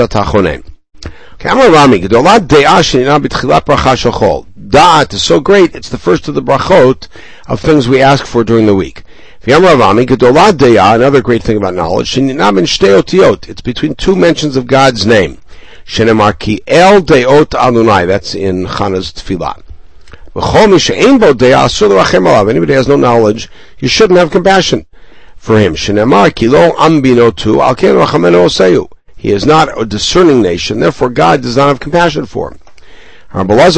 a 1.05 1.09
tachonen. 1.09 2.91
Da'at 4.71 5.13
is 5.15 5.23
so 5.23 5.41
great, 5.41 5.75
it's 5.75 5.89
the 5.89 5.99
first 5.99 6.29
of 6.29 6.35
the 6.35 6.43
brachot 6.43 7.09
of 7.49 7.61
things 7.61 7.89
we 7.89 8.01
ask 8.01 8.25
for 8.25 8.45
during 8.45 8.67
the 8.67 8.75
week. 8.75 9.03
Another 9.47 11.23
great 11.23 11.43
thing 11.43 11.57
about 11.57 11.75
knowledge, 11.75 12.19
it's 12.19 13.61
between 13.63 13.95
two 13.95 14.15
mentions 14.15 14.57
of 14.57 14.67
God's 14.67 15.07
name. 15.07 15.39
Shenemar 15.87 16.39
ki 16.39 16.61
el 16.69 17.01
deot 17.01 17.55
Adonai. 17.55 18.05
That's 18.07 18.35
in 18.35 18.67
Chana's 18.67 19.13
Tefillah. 19.13 19.63
Anybody 22.49 22.73
has 22.75 22.87
no 22.87 22.97
knowledge, 22.97 23.49
you 23.81 23.89
shouldn't 23.89 24.19
have 24.21 24.31
compassion 24.31 24.87
for 25.37 25.59
him. 25.59 25.75
Shenemar 25.75 26.33
ki 26.33 26.47
lo 26.47 26.71
ambinotu 26.73 27.61
al 27.61 27.75
ken 27.75 27.97
rachamenu 27.97 28.49
He 29.21 29.33
is 29.33 29.45
not 29.45 29.79
a 29.79 29.85
discerning 29.85 30.41
nation, 30.41 30.81
therefore 30.81 31.11
God 31.11 31.43
does 31.43 31.59
not 31.59 31.69
have 31.69 31.79
compassion 31.79 32.25
for 32.25 32.53
him. 32.53 32.59
So 33.33 33.45
not 33.45 33.69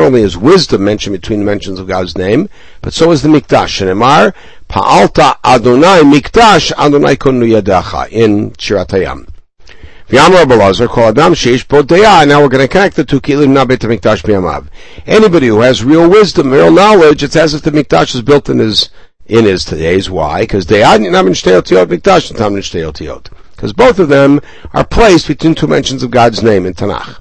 only 0.00 0.22
is 0.22 0.38
wisdom 0.38 0.84
mentioned 0.84 1.12
between 1.12 1.40
the 1.40 1.44
mentions 1.44 1.78
of 1.78 1.86
God's 1.86 2.16
name, 2.16 2.48
but 2.80 2.94
so 2.94 3.10
is 3.10 3.20
the 3.20 3.28
mikdash. 3.28 3.68
Shenemar 3.76 4.32
pa'alta 4.70 5.36
Adonai 5.44 6.00
mikdash 6.00 6.72
Adonai 6.72 7.16
konu 7.16 7.46
yadacha 7.46 8.08
in 8.08 8.52
Shirat 8.52 8.88
HaYam. 8.88 9.28
Now 10.10 10.30
we're 12.40 12.48
going 12.48 12.66
to 12.66 12.68
connect 12.68 12.96
the 12.96 13.04
two 13.04 13.20
kilim 13.20 13.52
nabet 13.54 13.80
mikdash 13.80 14.22
b'yamav. 14.22 14.68
Anybody 15.06 15.48
who 15.48 15.60
has 15.60 15.84
real 15.84 16.08
wisdom, 16.08 16.50
real 16.50 16.70
knowledge, 16.72 17.22
it's 17.22 17.36
as 17.36 17.52
if 17.52 17.60
the 17.60 17.70
mikdash 17.70 18.14
is 18.14 18.22
built 18.22 18.48
in 18.48 18.58
his 18.58 18.88
in 19.32 19.46
his 19.46 19.64
today's. 19.64 20.10
Why? 20.10 20.42
Because 20.42 20.66
mikdash 20.66 22.28
Because 23.56 23.72
both 23.72 23.98
of 23.98 24.10
them 24.10 24.42
are 24.74 24.84
placed 24.84 25.26
between 25.26 25.54
two 25.54 25.66
mentions 25.66 26.02
of 26.02 26.10
God's 26.10 26.42
name 26.42 26.66
in 26.66 26.74
Tanakh. 26.74 27.20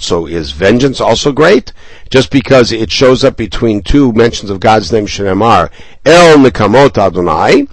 So 0.00 0.26
is 0.26 0.50
vengeance 0.50 1.00
also 1.00 1.30
great? 1.30 1.72
Just 2.10 2.32
because 2.32 2.72
it 2.72 2.90
shows 2.90 3.22
up 3.22 3.36
between 3.36 3.82
two 3.82 4.12
mentions 4.12 4.50
of 4.50 4.58
God's 4.58 4.90
name, 4.90 5.06
Shenemar, 5.06 5.70
El 6.04 6.38
Nikamot 6.38 6.98
Adonai, 6.98 7.68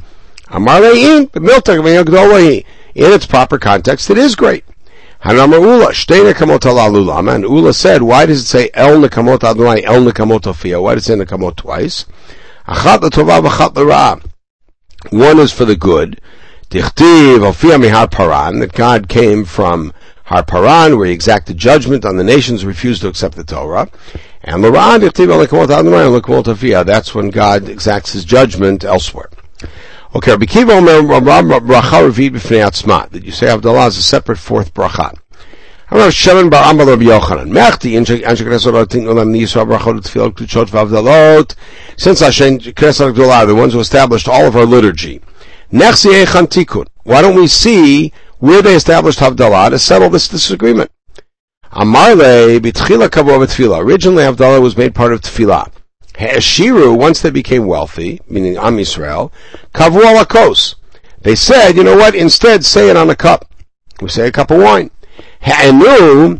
in 2.95 3.11
its 3.11 3.25
proper 3.25 3.57
context, 3.57 4.11
it 4.11 4.19
is 4.19 4.35
great. 4.35 4.63
And 5.25 5.37
Ula 7.45 7.73
said, 7.73 8.01
why 8.01 8.25
does 8.25 8.41
it 8.41 8.45
say 8.45 8.69
El 8.73 8.97
Nekamot 8.99 9.43
Adonai, 9.43 9.85
El 9.85 10.01
Nekamot 10.03 10.41
Ofia? 10.41 10.81
Why 10.81 10.95
does 10.95 11.07
it 11.07 11.17
say 11.17 11.23
Nekamot 11.23 11.55
twice? 11.55 12.05
One 15.11 15.39
is 15.39 15.53
for 15.53 15.63
the 15.63 15.77
good. 15.77 16.19
Dichtiv 16.69 17.39
Ofia 17.39 17.81
Mihar 17.81 18.11
Paran, 18.11 18.59
that 18.59 18.73
God 18.73 19.07
came 19.07 19.45
from 19.45 19.93
Har 20.25 20.43
Paran, 20.43 20.97
where 20.97 21.07
he 21.07 21.13
exacted 21.13 21.57
judgment 21.57 22.03
on 22.03 22.17
the 22.17 22.23
nations 22.25 22.61
who 22.61 22.67
refused 22.67 23.01
to 23.03 23.07
accept 23.07 23.35
the 23.35 23.45
Torah. 23.45 23.89
And 24.41 24.61
Laran, 24.61 24.99
Dichtiv 24.99 25.31
El 25.31 25.45
Nekamot 25.45 25.69
Adonai, 25.69 26.03
El 26.03 26.19
Nekamot. 26.19 26.85
That's 26.85 27.15
when 27.15 27.29
God 27.29 27.69
exacts 27.69 28.11
his 28.11 28.25
judgment 28.25 28.83
elsewhere. 28.83 29.29
Okay, 30.15 30.29
Rabbi 30.29 30.45
Akiva 30.45 30.77
Omer 30.77 31.01
bracha 31.59 32.07
revit 32.07 32.33
b'fnei 32.33 32.63
atzma 32.63 33.09
that 33.09 33.23
you 33.23 33.31
say 33.31 33.47
Havdalah 33.47 33.87
is 33.87 33.97
a 33.97 34.03
separate 34.03 34.37
fourth 34.37 34.71
bracha. 34.71 35.17
Bar 35.89 36.71
Amar 36.71 36.85
Rabbi 36.85 37.05
Yochanan 37.05 37.51
olam 39.07 39.33
v'avdalot. 40.69 41.55
Since 41.97 42.19
Hashem 42.19 42.59
Knesset 42.59 43.11
HaGedolah, 43.11 43.47
the 43.47 43.55
ones 43.55 43.73
who 43.73 43.79
established 43.79 44.27
all 44.27 44.45
of 44.45 44.55
our 44.55 44.67
liturgy. 44.67 45.19
Nechsi 45.71 46.25
tikun. 46.25 46.85
Why 47.01 47.23
don't 47.23 47.35
we 47.35 47.47
see 47.47 48.13
where 48.37 48.61
they 48.61 48.75
established 48.75 49.17
Havdalah 49.17 49.71
to 49.71 49.79
settle 49.79 50.11
this 50.11 50.27
disagreement? 50.27 50.91
Amarle 51.71 52.59
b'tchila 52.59 53.09
kavua 53.09 53.43
b'tfila. 53.43 53.83
Originally 53.83 54.25
Havdalah 54.25 54.61
was 54.61 54.77
made 54.77 54.93
part 54.93 55.11
of 55.11 55.21
tefillah. 55.21 55.71
Ha'ashiru, 56.17 56.95
once 56.97 57.21
they 57.21 57.31
became 57.31 57.65
wealthy, 57.65 58.21
meaning 58.27 58.57
Am 58.57 58.77
Yisrael, 58.77 59.31
kavu 59.73 60.03
al 60.03 60.23
akos. 60.23 60.75
They 61.21 61.35
said, 61.35 61.71
you 61.71 61.83
know 61.83 61.95
what, 61.95 62.15
instead 62.15 62.63
say 62.65 62.89
it 62.89 62.97
on 62.97 63.09
a 63.09 63.15
cup. 63.15 63.45
We 64.01 64.09
say 64.09 64.27
a 64.27 64.31
cup 64.31 64.51
of 64.51 64.61
wine. 64.61 64.91
Ha'anu, 65.41 66.39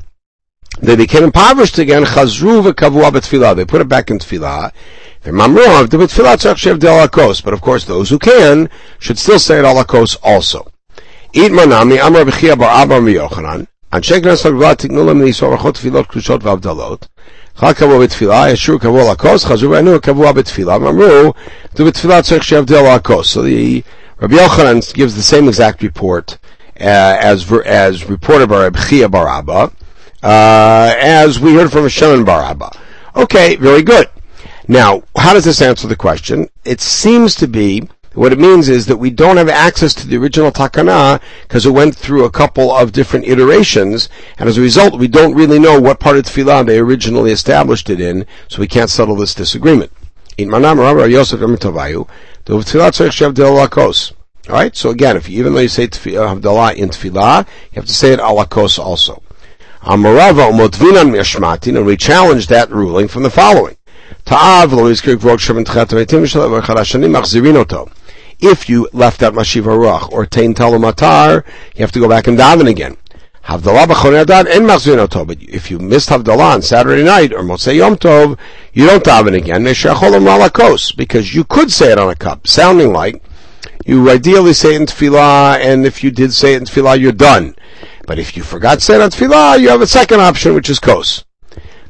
they 0.82 0.96
became 0.96 1.24
impoverished 1.24 1.78
again, 1.80 2.04
chazru 2.04 2.62
v'kavu 2.64 3.02
b'tfilah. 3.12 3.56
They 3.56 3.66
put 3.66 3.82
it 3.82 3.88
back 3.88 4.10
in 4.12 4.20
tefillah. 4.20 4.72
But 7.44 7.54
of 7.54 7.62
course, 7.62 7.86
those 7.86 8.10
who 8.10 8.20
can 8.20 8.70
should 9.00 9.18
still 9.18 9.40
say 9.40 9.60
it 9.60 9.66
al 9.66 9.82
akos 9.82 10.18
also. 10.22 10.68
Eat 11.32 11.52
manami 11.52 11.98
amar 12.06 12.26
b'chia 12.26 12.58
bar 12.58 12.86
abam 12.86 13.06
v'yochanan. 13.06 13.68
Anshe 13.94 14.20
knesset 14.20 14.52
v'la 14.52 14.76
tignulam 14.76 15.22
nisor 15.22 15.58
v'chot 15.58 15.76
tefilot 15.76 16.08
krushot 16.08 16.40
v'abdalot. 16.40 17.08
והבדלות, 17.53 17.53
אחד 17.59 17.73
קבוע 17.73 17.99
בתפילה, 17.99 18.51
ישור 18.51 18.79
קבוע 18.79 19.13
לכוס, 19.13 19.45
חזרו 19.45 19.71
וענו 19.71 20.01
קבוע 20.01 20.33
בתפילה, 20.33 20.77
ואמרו, 20.77 21.33
זה 21.75 21.85
בתפילה 21.85 22.23
צריך 22.23 22.45
שיבדל 22.45 22.95
לכוס. 22.95 23.37
So 23.37 23.43
the, 23.43 23.83
Rabbi 24.21 24.37
Yochanan 24.37 24.95
gives 24.95 25.15
the 25.15 25.23
same 25.23 25.49
exact 25.49 25.83
report 25.83 26.39
uh, 26.81 27.17
as 27.21 27.53
as 27.67 28.09
reported 28.09 28.49
by 28.49 28.63
Rabbi 28.63 28.81
Chia 28.81 29.09
Bar 29.09 29.29
Abba, 29.29 29.71
uh, 30.23 30.95
as 31.01 31.39
we 31.39 31.55
heard 31.55 31.71
from 31.71 31.89
Shimon 31.89 32.25
Bar 32.25 32.43
Abba. 32.43 32.71
Okay, 33.15 33.57
very 33.57 33.83
good. 33.83 34.09
Now, 34.67 35.03
how 35.17 35.33
does 35.35 35.45
this 35.45 35.63
answer 35.63 35.89
the 35.89 35.97
question? 35.97 36.49
It 36.65 36.81
seems 36.81 37.35
to 37.37 37.49
be 37.49 37.89
what 38.14 38.32
it 38.32 38.40
means 38.40 38.70
is 38.70 38.86
that 38.86 38.98
we 38.98 39.10
don't 39.10 39.38
have 39.38 39.50
access 39.50 39.94
to 39.96 40.08
the 40.08 40.18
original 40.18 40.52
takana 40.52 41.20
because 41.44 41.66
it 41.66 41.72
went 41.72 41.96
through 41.96 42.26
a 42.26 42.32
couple 42.32 42.72
of 42.72 42.92
different 42.92 43.28
iterations, 43.28 44.10
and 44.38 44.48
as 44.48 44.58
a 44.58 44.62
result, 44.62 45.00
we 45.00 45.08
don't 45.08 45.34
really 45.34 45.60
know 45.60 45.80
what 45.80 46.00
part 46.00 46.18
of 46.18 46.26
tefillah 46.26 46.66
they 46.66 46.80
originally 46.80 47.32
established 47.32 47.90
it 47.90 48.00
in, 48.00 48.26
so 48.48 48.60
we 48.60 48.68
can't 48.68 48.90
settle 48.90 49.16
this 49.16 49.34
disagreement. 49.34 49.92
Alright, 54.50 54.76
so 54.76 54.90
again, 54.90 55.16
if 55.16 55.30
you, 55.30 55.40
even 55.40 55.54
though 55.54 55.62
you 55.62 55.68
say 55.68 55.88
Havdalah 55.88 56.72
uh, 56.72 56.76
in 56.76 56.90
tefillah, 56.90 57.48
you 57.72 57.76
have 57.76 57.86
to 57.86 57.94
say 57.94 58.12
it 58.12 58.20
alakos 58.20 58.78
also. 58.78 59.24
Amarava 59.82 60.52
umotvinan 60.52 61.12
mishmatin, 61.12 61.78
and 61.78 61.86
we 61.86 61.98
challenge 61.98 62.48
that 62.48 62.70
ruling 62.70 63.08
from 63.08 63.24
the 63.24 63.30
following 63.30 63.78
if 68.44 68.68
you 68.68 68.90
left 68.92 69.24
out 69.24 69.34
Mashiv 69.34 69.64
Ruach 69.64 70.12
or 70.12 70.26
Tain 70.26 70.54
Matar, 70.54 71.46
you 71.76 71.82
have 71.82 71.92
to 71.94 72.00
go 72.00 72.10
back 72.10 72.28
and 72.28 72.38
daven 72.38 72.68
again. 72.70 72.98
Havdalah 73.46 73.88
and. 73.88 75.28
But 75.28 75.42
if 75.42 75.72
you 75.72 75.80
missed 75.80 76.10
Havdalah 76.10 76.56
on 76.56 76.62
Saturday 76.62 77.04
night 77.04 77.34
or 77.34 77.44
Motzei 77.44 77.78
Yom 77.78 77.96
Tov, 77.96 78.38
you 78.74 78.86
don't 78.86 79.04
daven 79.04 79.36
again. 79.36 79.64
because 80.98 81.36
you 81.36 81.44
could 81.46 81.72
say 81.72 81.92
it 81.92 81.98
on 81.98 82.10
a 82.10 82.16
cup, 82.16 82.48
sounding 82.48 82.94
like 82.94 83.22
you 83.86 84.10
ideally 84.10 84.54
say 84.54 84.76
it 84.76 84.82
in 84.82 84.88
Tefillah, 84.88 85.60
and 85.60 85.86
if 85.86 86.04
you 86.04 86.12
did 86.12 86.34
say 86.34 86.54
it 86.54 86.58
in 86.58 86.66
Tefillah, 86.66 87.00
you're 87.00 87.12
done. 87.12 87.56
But 88.08 88.20
if 88.20 88.36
you 88.36 88.44
forgot 88.44 88.76
to 88.76 88.82
say 88.82 88.96
it 88.96 89.02
on 89.02 89.10
Tefillah, 89.10 89.60
you 89.60 89.70
have 89.70 89.82
a 89.82 89.88
second 89.88 90.22
option, 90.22 90.54
which 90.54 90.70
is 90.70 90.80
kos. 90.80 91.24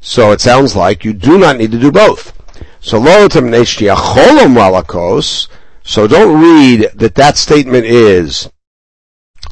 So 0.02 0.32
it 0.32 0.42
sounds 0.42 0.76
like 0.76 1.06
you 1.06 1.14
do 1.14 1.38
not 1.38 1.58
need 1.58 1.72
to 1.72 1.80
do 1.80 1.92
both. 1.92 2.34
So 2.80 3.00
lo 3.00 3.28
malakos. 4.48 5.48
So 5.84 6.08
don't 6.08 6.42
read 6.42 6.92
that 6.96 7.16
that 7.16 7.38
statement 7.38 7.86
is 7.86 8.50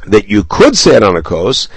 that 0.06 0.28
you 0.28 0.44
could 0.44 0.76
say 0.76 0.96
it 0.96 1.02
on 1.02 1.16
a 1.16 1.22
kos. 1.22 1.68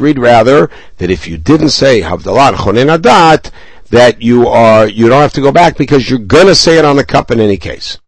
Read 0.00 0.18
rather 0.18 0.70
that 0.98 1.10
if 1.10 1.26
you 1.26 1.36
didn't 1.38 1.70
say 1.70 2.00
Havdalah 2.02 2.54
Chonen 2.54 2.96
Adat, 2.96 3.50
that 3.90 4.20
you 4.20 4.48
are 4.48 4.88
you 4.88 5.08
don't 5.08 5.22
have 5.22 5.32
to 5.34 5.40
go 5.40 5.52
back 5.52 5.76
because 5.76 6.10
you're 6.10 6.18
gonna 6.18 6.54
say 6.54 6.78
it 6.78 6.84
on 6.84 6.96
the 6.96 7.04
cup 7.04 7.30
in 7.30 7.40
any 7.40 7.56
case. 7.56 7.98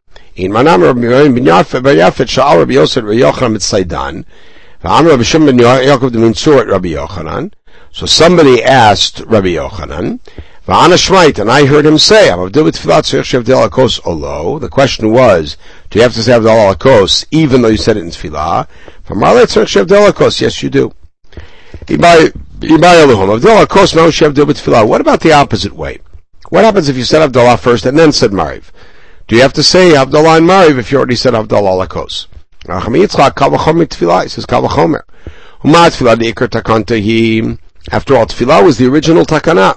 So 7.91 8.07
somebody 8.07 8.63
asked 8.63 9.21
Rabbi 9.21 9.49
Yochanan, 9.49 10.21
and 10.71 11.51
I 11.51 11.65
heard 11.65 11.87
him 11.87 11.97
say, 11.97 12.29
The 12.29 12.59
question 14.71 15.13
was, 15.13 15.57
do 15.89 15.99
you 15.99 16.03
have 16.03 16.13
to 16.13 16.23
say 16.23 16.33
Avdal 16.33 16.75
Alakos 16.75 17.25
even 17.31 17.63
though 17.63 17.69
you 17.69 17.79
said 17.79 17.97
it 17.97 18.03
in 18.05 18.11
Tfilah? 18.11 18.69
Yes, 20.41 20.63
you 20.63 20.69
do. 20.69 20.93
What 24.87 25.01
about 25.01 25.21
the 25.21 25.33
opposite 25.33 25.73
way? 25.73 25.99
What 26.51 26.65
happens 26.65 26.89
if 26.89 26.97
you 26.97 27.05
said 27.05 27.31
Havdalah 27.31 27.59
first 27.59 27.87
and 27.87 27.99
then 27.99 28.13
said 28.13 28.33
Mariv? 28.33 28.65
Do 29.27 29.37
you 29.37 29.43
have 29.43 29.53
to 29.55 29.63
say 29.63 29.93
Havdalah 29.93 30.39
and 30.39 30.49
Mariv 30.49 30.79
if 30.79 30.93
you 30.93 30.99
already 30.99 31.17
said 31.17 31.35
Havdalah 31.35 31.87
Lakos? 31.87 32.27
He 32.65 33.07
says 34.29 34.47
After 37.91 38.17
all, 38.17 38.27
Tfilah 38.27 38.65
was 38.65 38.77
the 38.79 38.87
original 38.87 39.25
takana. 39.25 39.77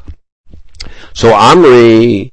So 1.13 1.31
Amri, 1.31 2.31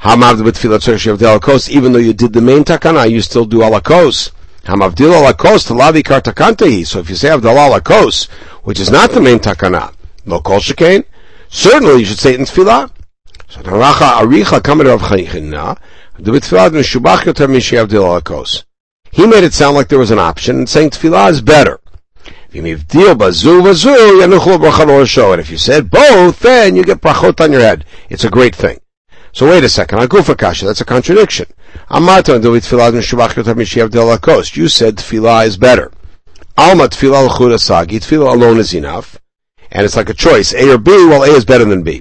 Hamavd 0.00 0.42
b'tfilat 0.42 0.78
tzorich 0.78 1.06
yavdil 1.06 1.38
alakos, 1.38 1.68
even 1.68 1.92
though 1.92 1.98
you 1.98 2.12
did 2.12 2.32
the 2.32 2.40
main 2.40 2.62
takana, 2.62 3.10
you 3.10 3.20
still 3.20 3.44
do 3.44 3.58
alakos. 3.58 4.30
Hamavdil 4.64 5.12
alakos, 5.12 5.66
talavi 5.66 6.04
kar 6.04 6.20
takantehi. 6.20 6.86
So 6.86 7.00
if 7.00 7.10
you 7.10 7.16
say 7.16 7.28
avdal 7.30 7.56
alakos, 7.56 8.28
which 8.62 8.78
is 8.78 8.90
not 8.90 9.10
the 9.10 9.20
main 9.20 9.38
takana, 9.38 9.92
No 10.24 10.40
kol 10.40 10.60
shekain. 10.60 11.04
Certainly 11.48 12.00
you 12.00 12.04
should 12.04 12.18
say 12.18 12.34
it 12.34 12.38
in 12.38 12.44
tefillah. 12.44 12.90
So 13.48 13.62
Naracha 13.62 14.20
Aricha 14.20 14.60
Kamer 14.60 14.94
of 14.94 15.00
Chaychina, 15.00 15.78
the 16.18 16.32
tefillah 16.32 16.70
Meshubach 16.70 17.20
Yoter 17.20 17.48
Mishav 17.48 17.86
Dilakos. 17.88 18.64
He 19.10 19.26
made 19.26 19.42
it 19.42 19.54
sound 19.54 19.74
like 19.74 19.88
there 19.88 19.98
was 19.98 20.10
an 20.10 20.18
option, 20.18 20.58
and 20.58 20.68
saying 20.68 20.90
tefillah 20.90 21.30
is 21.30 21.40
better. 21.40 21.80
And 22.50 22.66
if 22.66 22.96
you 25.50 25.58
said 25.58 25.90
both, 25.90 26.40
then 26.40 26.76
you 26.76 26.82
get 26.82 27.02
brachot 27.02 27.44
on 27.44 27.52
your 27.52 27.60
head. 27.60 27.84
It's 28.08 28.24
a 28.24 28.30
great 28.30 28.56
thing. 28.56 28.80
So 29.32 29.50
wait 29.50 29.64
a 29.64 29.68
second, 29.68 29.98
Agufa 29.98 30.34
Kasha, 30.36 30.64
that's 30.64 30.80
a 30.80 30.86
contradiction. 30.86 31.44
You 31.90 32.06
said 32.06 32.24
tefillah 34.96 35.46
is 35.46 35.58
better. 35.58 35.92
Alma 36.56 36.88
tefillah 36.88 37.28
l'chudasagi, 37.28 38.00
tefillah 38.00 38.32
alone 38.32 38.58
is 38.58 38.72
enough. 38.72 39.18
And 39.70 39.84
it's 39.84 39.96
like 39.96 40.08
a 40.08 40.14
choice, 40.14 40.54
A 40.54 40.72
or 40.72 40.78
B, 40.78 40.92
well 40.92 41.24
A 41.24 41.28
is 41.28 41.44
better 41.44 41.66
than 41.66 41.82
B. 41.82 42.00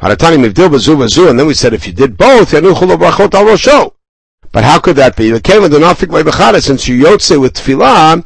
And 0.00 0.18
then 0.18 1.46
we 1.46 1.54
said 1.54 1.72
if 1.72 1.86
you 1.86 1.92
did 1.92 2.16
both, 2.16 2.50
yanuchul 2.50 2.96
brachot 2.98 3.32
al 3.34 3.44
rosho. 3.44 3.92
but 4.50 4.64
how 4.64 4.80
could 4.80 4.96
that 4.96 5.14
be? 5.16 5.30
Since 5.30 6.88
you 6.88 7.04
yotze 7.04 7.40
with 7.40 7.54
tefillah, 7.54 8.24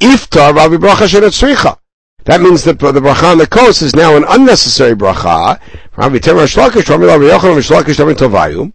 iftar 0.00 0.54
ravi 0.54 0.76
bracha 0.76 1.06
shenetzricha. 1.06 1.78
That 2.24 2.40
means 2.40 2.64
that 2.64 2.78
the 2.78 2.92
bracha 2.92 3.32
on 3.32 3.38
the 3.38 3.46
coast 3.46 3.80
is 3.82 3.96
now 3.96 4.16
an 4.16 4.24
unnecessary 4.28 4.94
bracha. 4.94 5.60
Rabbi 5.96 6.18
Shlakish, 6.18 6.88
Rabbi 6.88 7.04
Rabbi 7.04 7.24
Yochanan 7.24 7.62
Shlakish, 7.62 7.98
Rabbi 7.98 8.12
Tovayu. 8.12 8.72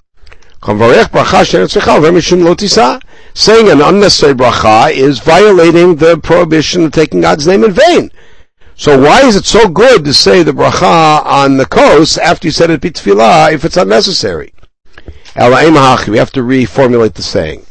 Bracha 0.63 1.45
Saying 3.35 3.69
an 3.69 3.81
unnecessary 3.81 4.33
bracha 4.33 4.91
is 4.91 5.19
violating 5.19 5.95
the 5.97 6.17
prohibition 6.17 6.85
of 6.85 6.93
taking 6.93 7.21
God's 7.21 7.45
name 7.45 7.63
in 7.63 7.73
vain. 7.73 8.11
So 8.75 8.99
why 8.99 9.21
is 9.21 9.35
it 9.35 9.45
so 9.45 9.67
good 9.69 10.03
to 10.05 10.13
say 10.13 10.41
the 10.41 10.51
bracha 10.51 11.23
on 11.23 11.57
the 11.57 11.65
coast 11.65 12.17
after 12.17 12.47
you 12.47 12.51
said 12.51 12.71
it 12.71 12.81
be 12.81 12.89
if 12.89 13.65
it's 13.65 13.77
unnecessary? 13.77 14.53
We 15.35 15.41
have 15.43 16.31
to 16.31 16.41
reformulate 16.41 17.13
the 17.13 17.21
saying. 17.21 17.65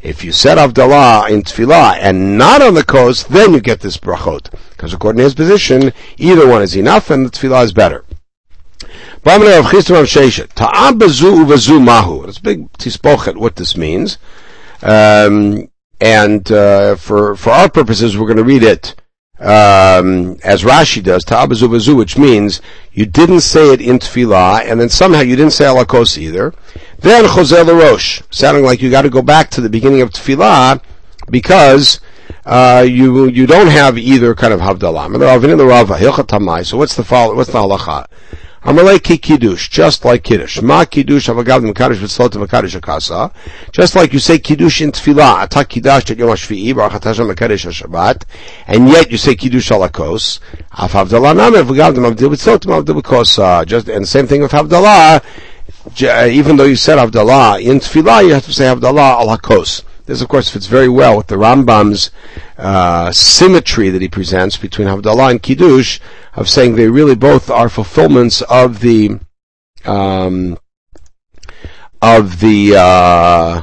If 0.00 0.24
you 0.24 0.32
said 0.32 0.56
Avdallah 0.56 1.28
in 1.30 1.42
Tefillah 1.42 1.98
and 2.00 2.38
not 2.38 2.62
on 2.62 2.72
the 2.72 2.82
coast, 2.82 3.28
then 3.28 3.52
you 3.52 3.60
get 3.60 3.80
this 3.80 3.98
brachot. 3.98 4.50
Because 4.70 4.94
according 4.94 5.18
to 5.18 5.24
his 5.24 5.34
position, 5.34 5.92
either 6.16 6.48
one 6.48 6.62
is 6.62 6.74
enough 6.76 7.10
and 7.10 7.26
the 7.26 7.30
Tefillah 7.30 7.64
is 7.64 7.72
better. 7.74 8.06
It's 12.26 12.38
a 12.38 12.42
big 12.42 12.72
tispochet 12.72 13.36
what 13.36 13.56
this 13.56 13.76
means. 13.76 14.16
Um, 14.82 15.68
and 16.00 16.50
uh, 16.50 16.96
for, 16.96 17.36
for 17.36 17.50
our 17.50 17.68
purposes, 17.68 18.16
we're 18.16 18.26
going 18.26 18.38
to 18.38 18.44
read 18.44 18.62
it 18.62 18.94
um, 19.42 20.38
as 20.44 20.62
Rashi 20.62 21.02
does, 21.02 21.24
ta'abazu 21.24 21.68
bazu, 21.68 21.96
which 21.96 22.16
means 22.16 22.62
you 22.92 23.06
didn't 23.06 23.40
say 23.40 23.72
it 23.72 23.80
in 23.80 23.98
tefillah, 23.98 24.64
and 24.64 24.80
then 24.80 24.88
somehow 24.88 25.20
you 25.20 25.34
didn't 25.34 25.52
say 25.52 25.64
alakos 25.64 26.16
either. 26.16 26.54
Then 27.00 27.24
chozel 27.24 27.76
rosh, 27.76 28.22
sounding 28.30 28.64
like 28.64 28.80
you 28.80 28.90
got 28.90 29.02
to 29.02 29.10
go 29.10 29.20
back 29.20 29.50
to 29.50 29.60
the 29.60 29.68
beginning 29.68 30.00
of 30.00 30.10
tefillah 30.10 30.80
because 31.28 32.00
uh, 32.46 32.86
you 32.88 33.26
you 33.26 33.46
don't 33.46 33.66
have 33.66 33.98
either 33.98 34.32
kind 34.36 34.52
of 34.52 34.60
havdalah. 34.60 36.64
So 36.64 36.76
what's 36.76 36.94
the 36.94 37.04
follow, 37.04 37.34
what's 37.34 37.50
the 37.50 37.58
halacha? 37.58 38.06
Amalei 38.64 39.02
ki 39.02 39.18
kiddush, 39.18 39.68
just 39.68 40.04
like 40.04 40.22
kiddush. 40.22 40.62
Ma 40.62 40.84
kiddush 40.84 41.28
avagav 41.28 41.68
mekadosh 41.68 41.96
v'tzlot 41.96 42.30
mekadosh 42.30 42.76
akasa. 42.76 43.32
Just 43.72 43.96
like 43.96 44.12
you 44.12 44.20
say 44.20 44.38
kiddush 44.38 44.80
in 44.80 44.92
tefillah, 44.92 45.48
atak 45.48 45.68
kiddush 45.68 46.10
yom 46.10 46.28
hashvi'i, 46.28 46.72
baruch 46.72 46.92
atashem 46.92 47.28
hashabbat, 47.34 48.22
and 48.68 48.88
yet 48.88 49.10
you 49.10 49.16
say 49.16 49.34
kiddush 49.34 49.70
alakos. 49.70 50.38
Af 50.78 50.92
havdalah 50.92 51.36
name 51.36 51.64
avagav 51.64 51.96
mavdil 51.96 52.28
v'tzlot 52.28 52.60
mavdil 52.66 53.02
v'kosa. 53.02 53.66
Just, 53.66 53.88
and 53.88 54.06
same 54.06 54.28
thing 54.28 54.42
with 54.42 54.52
havdalah, 54.52 55.24
uh, 56.04 56.26
even 56.28 56.56
though 56.56 56.64
you 56.64 56.76
said 56.76 56.98
havdalah 56.98 57.60
in 57.60 57.80
tefillah, 57.80 58.24
you 58.24 58.32
have 58.32 58.44
to 58.44 58.52
say 58.52 58.66
havdalah 58.66 59.22
alakos. 59.22 59.82
This, 60.06 60.20
of 60.20 60.28
course, 60.28 60.50
fits 60.50 60.66
very 60.66 60.88
well 60.88 61.16
with 61.16 61.28
the 61.28 61.36
Rambam's 61.36 62.10
uh, 62.58 63.12
symmetry 63.12 63.88
that 63.90 64.02
he 64.02 64.08
presents 64.08 64.56
between 64.56 64.88
Havdalah 64.88 65.30
and 65.30 65.42
Kiddush, 65.42 66.00
of 66.34 66.48
saying 66.48 66.74
they 66.74 66.88
really 66.88 67.14
both 67.14 67.50
are 67.50 67.68
fulfillments 67.68 68.42
of 68.42 68.80
the 68.80 69.20
um, 69.84 70.58
of 72.00 72.40
the 72.40 72.74
uh, 72.76 73.62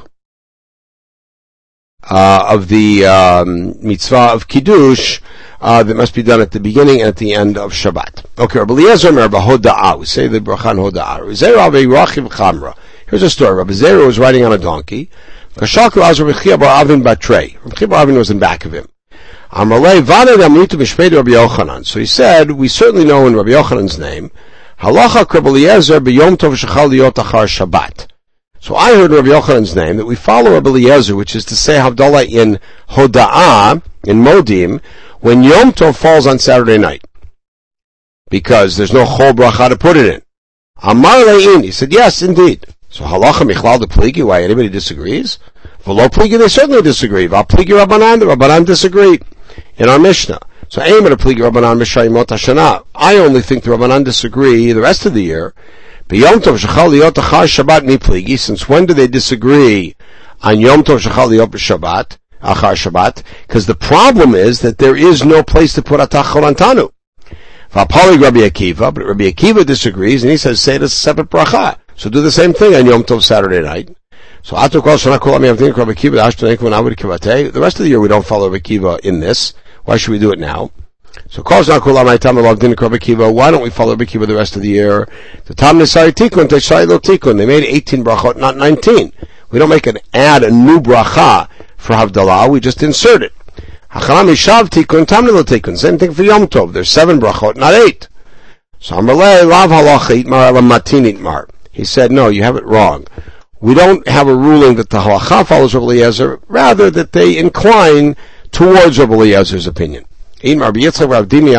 uh, 2.09 2.47
of 2.49 2.69
the 2.69 3.05
um, 3.05 3.73
mitzvah 3.85 4.31
of 4.33 4.47
Kiddush 4.47 5.19
uh, 5.61 5.83
that 5.83 5.95
must 5.95 6.15
be 6.15 6.23
done 6.23 6.41
at 6.41 6.51
the 6.51 6.59
beginning 6.59 7.01
and 7.01 7.09
at 7.09 7.17
the 7.17 7.33
end 7.33 7.57
of 7.57 7.73
Shabbat. 7.73 8.25
Okay, 8.37 8.59
Rabbi 8.59 8.73
Eliezer 8.73 9.11
Rabbi 9.11 9.37
Hoda'ah, 9.37 9.99
we 9.99 10.05
say 10.05 10.27
the 10.27 10.39
brachan 10.39 10.77
Hoda'ah. 10.77 12.75
Here's 13.09 13.23
a 13.23 13.29
story. 13.29 13.55
Rabbi 13.55 13.73
Zera 13.73 14.05
was 14.05 14.19
riding 14.19 14.45
on 14.45 14.53
a 14.53 14.57
donkey. 14.57 15.09
Kashalku 15.55 16.01
az 16.01 16.19
Rabbi 16.19 16.55
bar 16.55 16.81
Avin 16.81 17.03
Batre. 17.03 17.57
Rabbi 17.63 17.85
bar 17.85 18.01
Avin 18.03 18.15
was 18.15 18.29
in 18.29 18.39
back 18.39 18.65
of 18.65 18.73
him. 18.73 18.87
Amalei 19.51 20.01
vane 20.01 20.37
damnitu 20.37 20.77
b'shpei 20.77 21.11
Rabbi 21.11 21.31
Yochanan. 21.31 21.85
So 21.85 21.99
he 21.99 22.05
said, 22.05 22.51
we 22.51 22.67
certainly 22.67 23.05
know 23.05 23.25
in 23.27 23.35
Rabbi 23.35 23.49
Yochanan's 23.49 23.97
name, 23.97 24.31
halacha 24.79 25.25
Eliezer 25.35 25.99
b'yom 25.99 26.37
tov 26.37 26.55
shechal 26.55 26.89
liot 26.89 27.13
achar 27.13 27.47
Shabbat. 27.47 28.07
So 28.59 28.75
I 28.75 28.93
heard 28.93 29.11
Rabbi 29.11 29.29
Yochanan's 29.29 29.75
name 29.75 29.97
that 29.97 30.05
we 30.05 30.15
follow 30.15 30.53
Rabbi 30.53 30.69
Eliezer, 30.69 31.15
which 31.15 31.35
is 31.35 31.45
to 31.45 31.55
say 31.55 31.77
Havdalah 31.77 32.29
in 32.29 32.59
Hoda'ah, 32.89 33.81
in 34.05 34.21
Modim, 34.21 34.81
when 35.19 35.43
Yom 35.43 35.71
Tov 35.71 35.97
falls 35.97 36.27
on 36.27 36.39
Saturday 36.39 36.77
night. 36.77 37.03
Because 38.29 38.77
there's 38.77 38.93
no 38.93 39.05
Chol 39.05 39.31
Bracha 39.31 39.69
to 39.69 39.77
put 39.77 39.97
it 39.97 40.05
in. 40.05 40.21
Amar 40.83 41.15
Le'in, 41.15 41.63
he 41.63 41.71
said, 41.71 41.91
yes, 41.91 42.21
indeed. 42.21 42.65
So 42.91 43.05
halacha 43.05 43.47
michlal 43.47 43.79
de 43.79 43.85
pligi, 43.85 44.23
why 44.23 44.41
anybody 44.43 44.67
disagrees? 44.67 45.37
V'lo 45.85 46.07
pligi, 46.09 46.39
they 46.39 46.47
certainly 46.47 46.81
disagree. 46.81 47.27
Val 47.27 47.45
pligi 47.45 47.67
rabbanan, 47.67 48.19
the 48.19 48.25
rabbanan 48.25 48.65
disagree 48.65 49.19
in 49.77 49.87
our 49.87 49.99
Mishnah. 49.99 50.39
So 50.69 50.81
aim 50.81 51.05
at 51.05 51.11
a 51.11 51.17
pligi 51.17 51.37
rabbanan 51.37 51.79
mishayimot 51.79 52.25
hashana. 52.25 52.85
I 52.95 53.17
only 53.17 53.43
think 53.43 53.63
the 53.63 53.69
rabbanan 53.69 54.05
disagree 54.05 54.71
the 54.71 54.81
rest 54.81 55.05
of 55.05 55.13
the 55.13 55.21
year. 55.21 55.53
B'yom 56.07 56.39
tov 56.39 56.57
shachal 56.57 56.89
liot 56.89 57.11
achar 57.11 57.45
shabbat 57.45 57.85
mi 57.85 57.97
pligi, 57.97 58.39
since 58.39 58.67
when 58.67 58.87
do 58.87 58.95
they 58.95 59.07
disagree 59.07 59.95
on 60.41 60.59
yom 60.59 60.83
tov 60.83 60.99
shachal 60.99 61.29
liot 61.29 61.51
b'shabbat, 61.51 62.17
achar 62.41 62.73
shabbat? 62.73 63.21
Because 63.45 63.67
the 63.67 63.75
problem 63.75 64.33
is 64.33 64.61
that 64.61 64.79
there 64.79 64.95
is 64.95 65.23
no 65.23 65.43
place 65.43 65.73
to 65.73 65.83
put 65.83 65.99
atach 65.99 66.33
antanu. 66.41 66.91
V'apali 67.71 68.19
Rabbi 68.19 68.39
Akiva, 68.39 68.91
but 68.91 69.05
Rabbi 69.05 69.29
Akiva 69.29 69.63
disagrees, 69.63 70.23
and 70.23 70.31
he 70.31 70.37
says, 70.37 70.59
say 70.59 70.73
it 70.75 70.81
as 70.81 70.91
a 70.91 70.95
separate 70.95 71.29
bracha. 71.29 71.77
So 71.99 72.09
do 72.09 72.21
the 72.21 72.31
same 72.31 72.53
thing 72.53 72.73
on 72.75 72.85
Yom 72.85 73.03
Tov 73.03 73.21
Saturday 73.21 73.61
night. 73.61 73.93
So 74.41 74.55
The 74.55 74.81
rest 77.59 77.75
of 77.75 77.83
the 77.83 77.89
year 77.89 77.99
we 77.99 78.07
don't 78.07 78.25
follow 78.25 78.49
Rabbi 78.49 78.63
Akiva 78.63 79.01
in 79.01 79.19
this. 79.19 79.53
Why 79.83 79.97
should 79.97 80.11
we 80.11 80.19
do 80.19 80.31
it 80.31 80.39
now? 80.39 80.71
So 81.29 81.43
why 81.43 81.61
don't 83.51 83.61
we 83.61 83.69
follow 83.69 83.91
Rabbi 83.91 84.05
Akiva 84.05 84.27
the 84.27 84.33
rest 84.33 84.55
of 84.55 84.61
the 84.61 84.69
year? 84.69 85.09
The. 85.43 85.53
They 87.37 87.45
made 87.45 87.65
18 87.65 88.03
brachot, 88.05 88.37
not 88.37 88.55
19. 88.55 89.11
We 89.51 89.59
don't 89.59 89.67
make 89.67 89.85
an 89.85 89.97
add 90.13 90.43
a 90.43 90.51
new 90.51 90.79
bracha 90.79 91.49
for 91.75 91.95
Havdalah, 91.95 92.49
we 92.49 92.61
just 92.61 92.81
insert 92.81 93.23
it. 93.23 93.33
Same 95.77 95.97
thing 95.97 96.13
for 96.13 96.23
Yom 96.23 96.47
Tov. 96.47 96.71
There's 96.71 96.89
seven 96.89 97.19
brachot, 97.19 97.57
not 97.57 97.73
eight. 97.73 98.07
So 98.79 98.95
Lav. 98.95 99.09
He 101.79 101.85
said, 101.85 102.11
no, 102.11 102.27
you 102.27 102.43
have 102.43 102.57
it 102.57 102.65
wrong. 102.65 103.07
We 103.61 103.73
don't 103.73 104.05
have 104.05 104.27
a 104.27 104.35
ruling 104.35 104.75
that 104.75 104.89
the 104.89 104.99
halacha 104.99 105.47
follows 105.47 105.73
Rabbi 105.73 105.85
Eliezer, 105.85 106.41
rather 106.49 106.91
that 106.91 107.13
they 107.13 107.37
incline 107.37 108.17
towards 108.51 108.99
Rabbi 108.99 109.13
Eliezer's 109.13 109.65
opinion. 109.65 110.03
In 110.41 110.59
Rabbi 110.59 110.81
Yochanan 110.81 111.57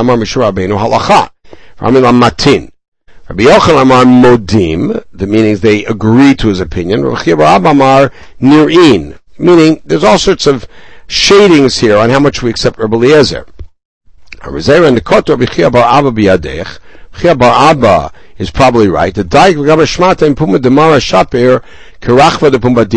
Amar 3.81 4.05
Modim, 4.05 5.03
the 5.11 5.27
meanings 5.27 5.63
they 5.63 5.87
agree 5.87 6.35
to 6.35 6.49
his 6.49 6.61
opinion. 6.61 7.01
Amar 7.07 8.13
Nir'in, 8.43 9.19
meaning 9.39 9.81
there's 9.87 10.05
all 10.05 10.19
sorts 10.19 10.47
of 10.47 10.69
shadings 11.07 11.79
here 11.79 11.97
on 11.97 12.11
how 12.11 12.21
much 12.21 12.43
we 12.43 12.51
accept 12.51 12.79
Rabbi 12.79 12.97
Eliezer. 12.97 13.47
Rabbi 14.45 14.59
Zera 14.59 14.87
and 14.87 14.99
the 14.99 15.03
Rabbi 15.63 15.81
Abba 15.81 16.13
Biyadech. 16.13 16.79
Abba 17.25 18.13
is 18.41 18.51
probably 18.51 18.89
right. 18.89 19.15
The 19.15 19.23
Daik 19.23 19.57
Demara 19.57 20.99
Shapir 20.99 21.63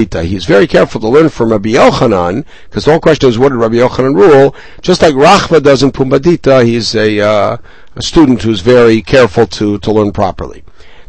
de. 0.09 0.23
He's 0.23 0.45
very 0.45 0.67
careful 0.67 1.01
to 1.01 1.09
learn 1.09 1.27
from 1.27 1.51
Rabbi 1.51 1.71
Yochanan, 1.71 2.45
because 2.69 2.85
the 2.85 2.91
whole 2.91 3.01
question 3.01 3.27
is 3.27 3.37
what 3.37 3.49
did 3.49 3.57
Rabbi 3.57 3.75
Yochanan 3.75 4.15
rule? 4.15 4.55
Just 4.81 5.01
like 5.01 5.13
Rachva 5.15 5.61
does 5.61 5.83
in 5.83 5.91
Pumbadita, 5.91 6.63
he's 6.65 6.95
a, 6.95 7.19
uh, 7.19 7.57
a 7.95 8.01
student 8.01 8.41
who's 8.41 8.61
very 8.61 9.01
careful 9.01 9.45
to, 9.47 9.79
to 9.79 9.91
learn 9.91 10.13
properly. 10.13 10.63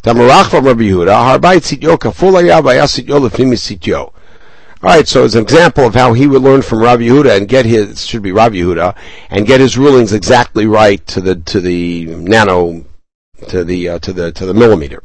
Rabbi 0.05 0.25
Sityo. 3.55 4.13
Alright, 4.83 5.09
so 5.09 5.25
as 5.25 5.37
an 5.37 5.43
example 5.43 5.87
of 5.87 5.95
how 5.95 6.13
he 6.13 6.27
would 6.27 6.43
learn 6.43 6.61
from 6.61 6.83
Rabbi 6.83 7.05
Yehuda 7.05 7.37
and 7.37 7.49
get 7.49 7.65
his, 7.67 8.05
should 8.05 8.23
be 8.23 8.33
Rabbi 8.33 8.57
Yehuda, 8.57 8.97
and 9.31 9.47
get 9.47 9.61
his 9.61 9.79
rulings 9.79 10.13
exactly 10.13 10.67
right 10.67 11.07
to 11.07 11.21
the, 11.21 11.37
to 11.37 11.61
the 11.61 12.07
nano, 12.07 12.85
to 13.49 13.65
the, 13.65 13.89
uh, 13.89 13.99
to 14.01 14.13
the, 14.13 14.33
to 14.33 14.47
the 14.47 14.55
millimeter. 14.55 15.03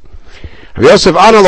Yosef. 0.77 1.15
I 1.15 1.31
don't 1.31 1.43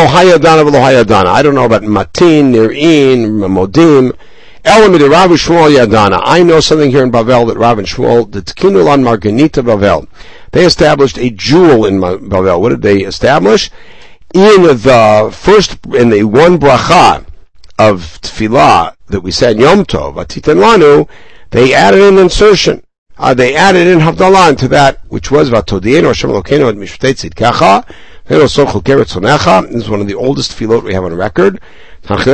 know 1.56 1.66
about 1.66 1.84
Matin, 1.84 2.52
Nir'in, 2.52 3.28
Modim. 3.48 4.18
I 4.64 6.44
know 6.44 6.60
something 6.60 6.92
here 6.92 7.04
in 7.04 7.12
Bavel 7.12 7.48
that 7.48 7.58
Rav 7.58 7.80
and 7.80 7.88
Shmuel, 7.88 8.32
the 8.32 8.42
Tkinulan 8.42 9.02
Marganita 9.02 9.64
Bavel. 9.64 10.08
They 10.52 10.66
established 10.66 11.18
a 11.18 11.32
jewel 11.32 11.86
in 11.86 12.00
Bavel. 12.00 12.62
What 12.62 12.70
did 12.70 12.82
they 12.82 13.00
establish? 13.00 13.72
In 14.34 14.64
the 14.64 15.30
first, 15.34 15.78
in 15.88 16.10
the 16.10 16.24
one 16.26 16.60
bracha, 16.60 17.26
of 17.82 18.20
tefillah 18.22 18.96
that 19.08 19.22
we 19.22 19.32
said 19.32 19.58
Yom 19.58 19.86
Tov, 19.86 20.14
Atitan 20.16 20.58
Lanu, 20.58 21.10
they 21.50 21.74
added 21.74 22.02
an 22.02 22.20
insertion 22.20 22.84
uh, 23.22 23.36
they 23.36 23.56
added 23.56 23.86
in 23.86 24.00
Havdalah 24.00 24.50
into 24.50 24.68
that 24.70 25.00
which 25.10 25.30
was 25.30 25.52
Vatodien 25.52 26.04
or 26.04 26.14
shemalokeno 26.14 26.70
and 26.70 26.82
at 26.82 26.90
Mishpatei 26.90 27.30
Tzidkecha. 27.30 27.86
This 28.28 28.58
is 28.58 29.90
one 29.90 30.02
of 30.02 30.08
the 30.08 30.16
oldest 30.16 30.54
filot 30.54 30.84
we 30.84 30.94
have 30.94 31.04
on 31.04 31.14
record. 31.14 31.60
Etc. 32.10 32.32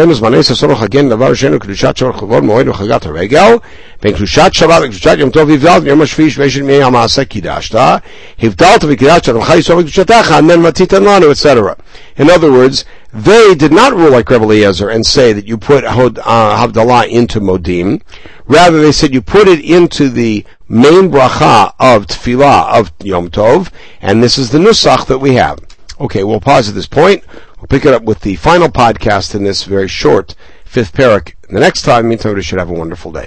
In 12.16 12.30
other 12.30 12.52
words, 12.52 12.86
they 13.14 13.56
did 13.56 13.72
not 13.72 13.94
rule 13.94 14.12
like 14.12 14.30
Rebbe 14.30 14.44
Eliezer 14.44 14.90
and 14.90 15.06
say 15.06 15.34
that 15.34 15.48
you 15.48 15.58
put 15.58 15.84
uh, 15.84 15.92
Havdalah 15.92 17.10
into 17.10 17.42
Modim. 17.42 18.02
Rather, 18.48 18.82
they 18.82 18.94
said 18.94 19.14
you 19.14 19.22
put 19.22 19.48
it 19.48 19.60
into 19.60 20.10
the 20.10 20.46
main 20.70 21.12
bracha 21.12 21.74
of 21.80 22.08
Tefillah 22.08 22.80
of 22.80 22.92
Yom 23.04 23.30
Tov, 23.30 23.72
and 24.02 24.24
this 24.24 24.38
is 24.38 24.52
the 24.52 24.58
Nusach 24.58 25.06
that 25.08 25.20
we 25.20 25.36
have. 25.36 25.60
Okay, 26.00 26.24
we'll 26.24 26.40
pause 26.40 26.70
at 26.70 26.76
this 26.76 26.88
point. 26.88 27.24
We'll 27.58 27.68
pick 27.68 27.86
it 27.86 27.94
up 27.94 28.04
with 28.04 28.22
the 28.22 28.36
final 28.36 28.70
podcast 28.70 29.36
in 29.36 29.44
this 29.44 29.64
very 29.64 29.88
short 29.88 30.36
fifth 30.64 30.94
parak. 30.94 31.34
The 31.50 31.60
next 31.60 31.82
time, 31.82 32.08
we 32.08 32.18
should 32.42 32.60
have 32.60 32.70
a 32.70 32.74
wonderful 32.74 33.12
day. 33.12 33.26